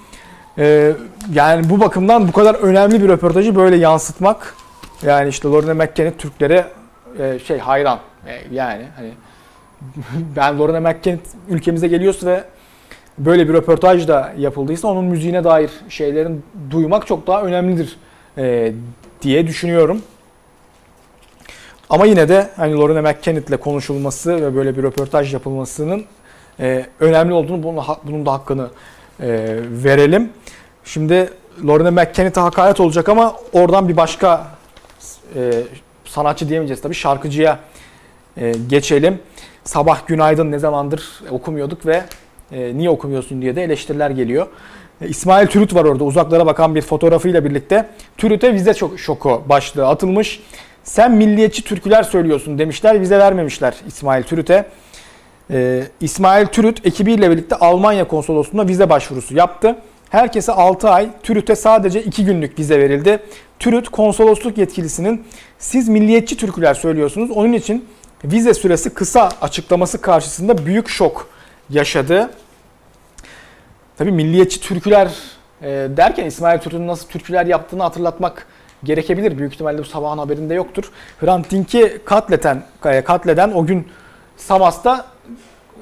E, 0.58 0.92
yani 1.34 1.70
bu 1.70 1.80
bakımdan 1.80 2.28
bu 2.28 2.32
kadar 2.32 2.54
önemli 2.54 3.02
bir 3.02 3.08
röportajı 3.08 3.56
böyle 3.56 3.76
yansıtmak 3.76 4.54
yani 5.02 5.28
işte 5.28 5.48
Lorena 5.48 5.74
McKennitt 5.74 6.18
Türklere 6.18 6.66
e, 7.18 7.38
şey 7.38 7.58
hayran. 7.58 7.98
E, 8.26 8.54
yani 8.54 8.84
hani 8.96 9.10
ben 10.36 10.58
Lorena 10.58 10.80
McKennitt 10.80 11.26
ülkemize 11.48 11.88
geliyorsa 11.88 12.26
ve 12.26 12.44
böyle 13.18 13.48
bir 13.48 13.54
röportaj 13.54 14.08
da 14.08 14.32
yapıldıysa 14.38 14.88
onun 14.88 15.04
müziğine 15.04 15.44
dair 15.44 15.70
şeylerin 15.88 16.44
duymak 16.70 17.06
çok 17.06 17.26
daha 17.26 17.42
önemlidir 17.42 17.96
e, 18.38 18.72
diye 19.22 19.46
düşünüyorum. 19.46 20.02
Ama 21.90 22.06
yine 22.06 22.28
de 22.28 22.50
hani 22.56 22.74
Lorena 22.74 23.02
McKennitt'le 23.02 23.60
konuşulması 23.60 24.42
ve 24.42 24.56
böyle 24.56 24.76
bir 24.76 24.82
röportaj 24.82 25.32
yapılmasının 25.34 26.04
e, 26.60 26.86
önemli 27.00 27.32
olduğunu 27.32 27.62
bunun, 27.62 27.84
bunun 28.04 28.26
da 28.26 28.32
hakkını 28.32 28.68
e, 29.20 29.28
verelim. 29.84 30.30
Şimdi 30.84 31.30
Lorena 31.66 31.90
McKennitt'e 31.90 32.40
hakaret 32.40 32.80
olacak 32.80 33.08
ama 33.08 33.36
oradan 33.52 33.88
bir 33.88 33.96
başka 33.96 34.46
e, 35.36 35.62
sanatçı 36.04 36.48
diyemeyeceğiz 36.48 36.82
tabii 36.82 36.94
şarkıcıya 36.94 37.58
e, 38.36 38.52
geçelim. 38.68 39.18
Sabah 39.64 40.06
günaydın 40.06 40.52
ne 40.52 40.58
zamandır 40.58 41.22
okumuyorduk 41.30 41.86
ve 41.86 42.04
e, 42.52 42.76
niye 42.76 42.90
okumuyorsun 42.90 43.42
diye 43.42 43.56
de 43.56 43.62
eleştiriler 43.62 44.10
geliyor. 44.10 44.46
İsmail 45.08 45.46
Türüt 45.46 45.74
var 45.74 45.84
orada 45.84 46.04
uzaklara 46.04 46.46
bakan 46.46 46.74
bir 46.74 46.82
fotoğrafıyla 46.82 47.44
birlikte. 47.44 47.88
Türüt'e 48.16 48.54
vize 48.54 48.74
çok 48.74 49.00
şoku 49.00 49.42
başlığı 49.48 49.88
atılmış. 49.88 50.40
Sen 50.84 51.12
milliyetçi 51.12 51.62
türküler 51.62 52.02
söylüyorsun 52.02 52.58
demişler 52.58 53.00
vize 53.00 53.18
vermemişler 53.18 53.74
İsmail 53.86 54.22
Türüt'e. 54.22 54.66
E, 55.50 55.82
İsmail 56.00 56.46
Türüt 56.46 56.86
ekibiyle 56.86 57.30
birlikte 57.30 57.56
Almanya 57.56 58.08
konsolosluğuna 58.08 58.68
vize 58.68 58.90
başvurusu 58.90 59.36
yaptı. 59.36 59.76
Herkese 60.10 60.52
6 60.52 60.90
ay, 60.90 61.08
Türüt'e 61.22 61.56
sadece 61.56 62.02
2 62.02 62.24
günlük 62.24 62.58
vize 62.58 62.78
verildi. 62.78 63.18
Türüt 63.58 63.88
konsolosluk 63.88 64.58
yetkilisinin 64.58 65.24
siz 65.58 65.88
milliyetçi 65.88 66.36
türküler 66.36 66.74
söylüyorsunuz. 66.74 67.30
Onun 67.30 67.52
için 67.52 67.84
vize 68.24 68.54
süresi 68.54 68.90
kısa 68.90 69.28
açıklaması 69.40 70.00
karşısında 70.00 70.66
büyük 70.66 70.88
şok 70.88 71.28
yaşadı. 71.70 72.30
Tabii 73.98 74.12
milliyetçi 74.12 74.60
türküler 74.60 75.08
e, 75.62 75.68
derken 75.96 76.26
İsmail 76.26 76.58
Türüt'ün 76.58 76.86
nasıl 76.86 77.08
türküler 77.08 77.46
yaptığını 77.46 77.82
hatırlatmak 77.82 78.46
gerekebilir. 78.84 79.38
Büyük 79.38 79.52
ihtimalle 79.52 79.78
bu 79.78 79.84
sabahın 79.84 80.18
haberinde 80.18 80.54
yoktur. 80.54 80.90
Hrant 81.20 81.50
Dink'i 81.50 81.98
katleten, 82.04 82.62
e, 82.84 83.04
katleden 83.04 83.52
o 83.52 83.66
gün 83.66 83.88
Samas'ta 84.36 85.06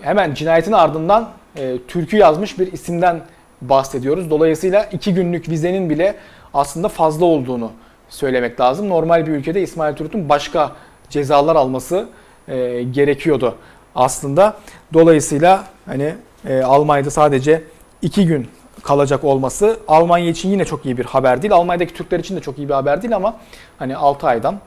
hemen 0.01 0.35
cinayetin 0.35 0.73
ardından 0.73 1.29
e, 1.57 1.77
türkü 1.89 2.17
yazmış 2.17 2.59
bir 2.59 2.73
isimden 2.73 3.21
bahsediyoruz. 3.63 4.31
Dolayısıyla 4.31 4.85
iki 4.85 5.15
günlük 5.15 5.49
vizenin 5.49 5.91
bile 5.91 6.17
aslında 6.55 6.89
fazla 6.89 7.25
olduğunu 7.25 7.73
söylemek 8.09 8.61
lazım. 8.61 8.89
Normal 8.89 9.27
bir 9.27 9.33
ülkede 9.33 9.63
İsmail 9.63 9.95
Türüt'ün 9.95 10.29
başka 10.29 10.73
cezalar 11.11 11.57
alması 11.57 12.09
e, 12.49 12.83
gerekiyordu 12.83 13.55
aslında. 13.95 14.57
Dolayısıyla 14.93 15.65
hani 15.87 16.15
e, 16.49 16.63
Almanya'da 16.63 17.11
sadece 17.11 17.63
iki 18.03 18.27
gün 18.27 18.49
kalacak 18.83 19.25
olması 19.25 19.81
Almanya 19.89 20.31
için 20.31 20.51
yine 20.51 20.65
çok 20.65 20.87
iyi 20.87 20.99
bir 20.99 21.05
haber 21.05 21.43
değil. 21.43 21.55
Almanya'daki 21.55 21.95
Türkler 21.95 22.19
için 22.19 22.37
de 22.37 22.41
çok 22.41 22.59
iyi 22.59 22.69
bir 22.69 22.75
haber 22.75 23.03
değil 23.03 23.17
ama 23.17 23.37
hani 23.79 23.97
6 23.97 24.27
aydan 24.27 24.61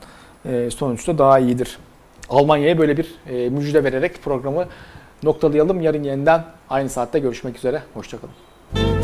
e, 0.46 0.70
sonuçta 0.70 1.18
daha 1.18 1.38
iyidir. 1.38 1.78
Almanya'ya 2.28 2.78
böyle 2.78 2.96
bir 2.96 3.14
e, 3.30 3.48
müjde 3.48 3.84
vererek 3.84 4.22
programı 4.22 4.66
noktalayalım. 5.22 5.80
Yarın 5.80 6.02
yeniden 6.02 6.44
aynı 6.70 6.88
saatte 6.88 7.18
görüşmek 7.18 7.56
üzere. 7.56 7.82
Hoşçakalın. 7.94 9.03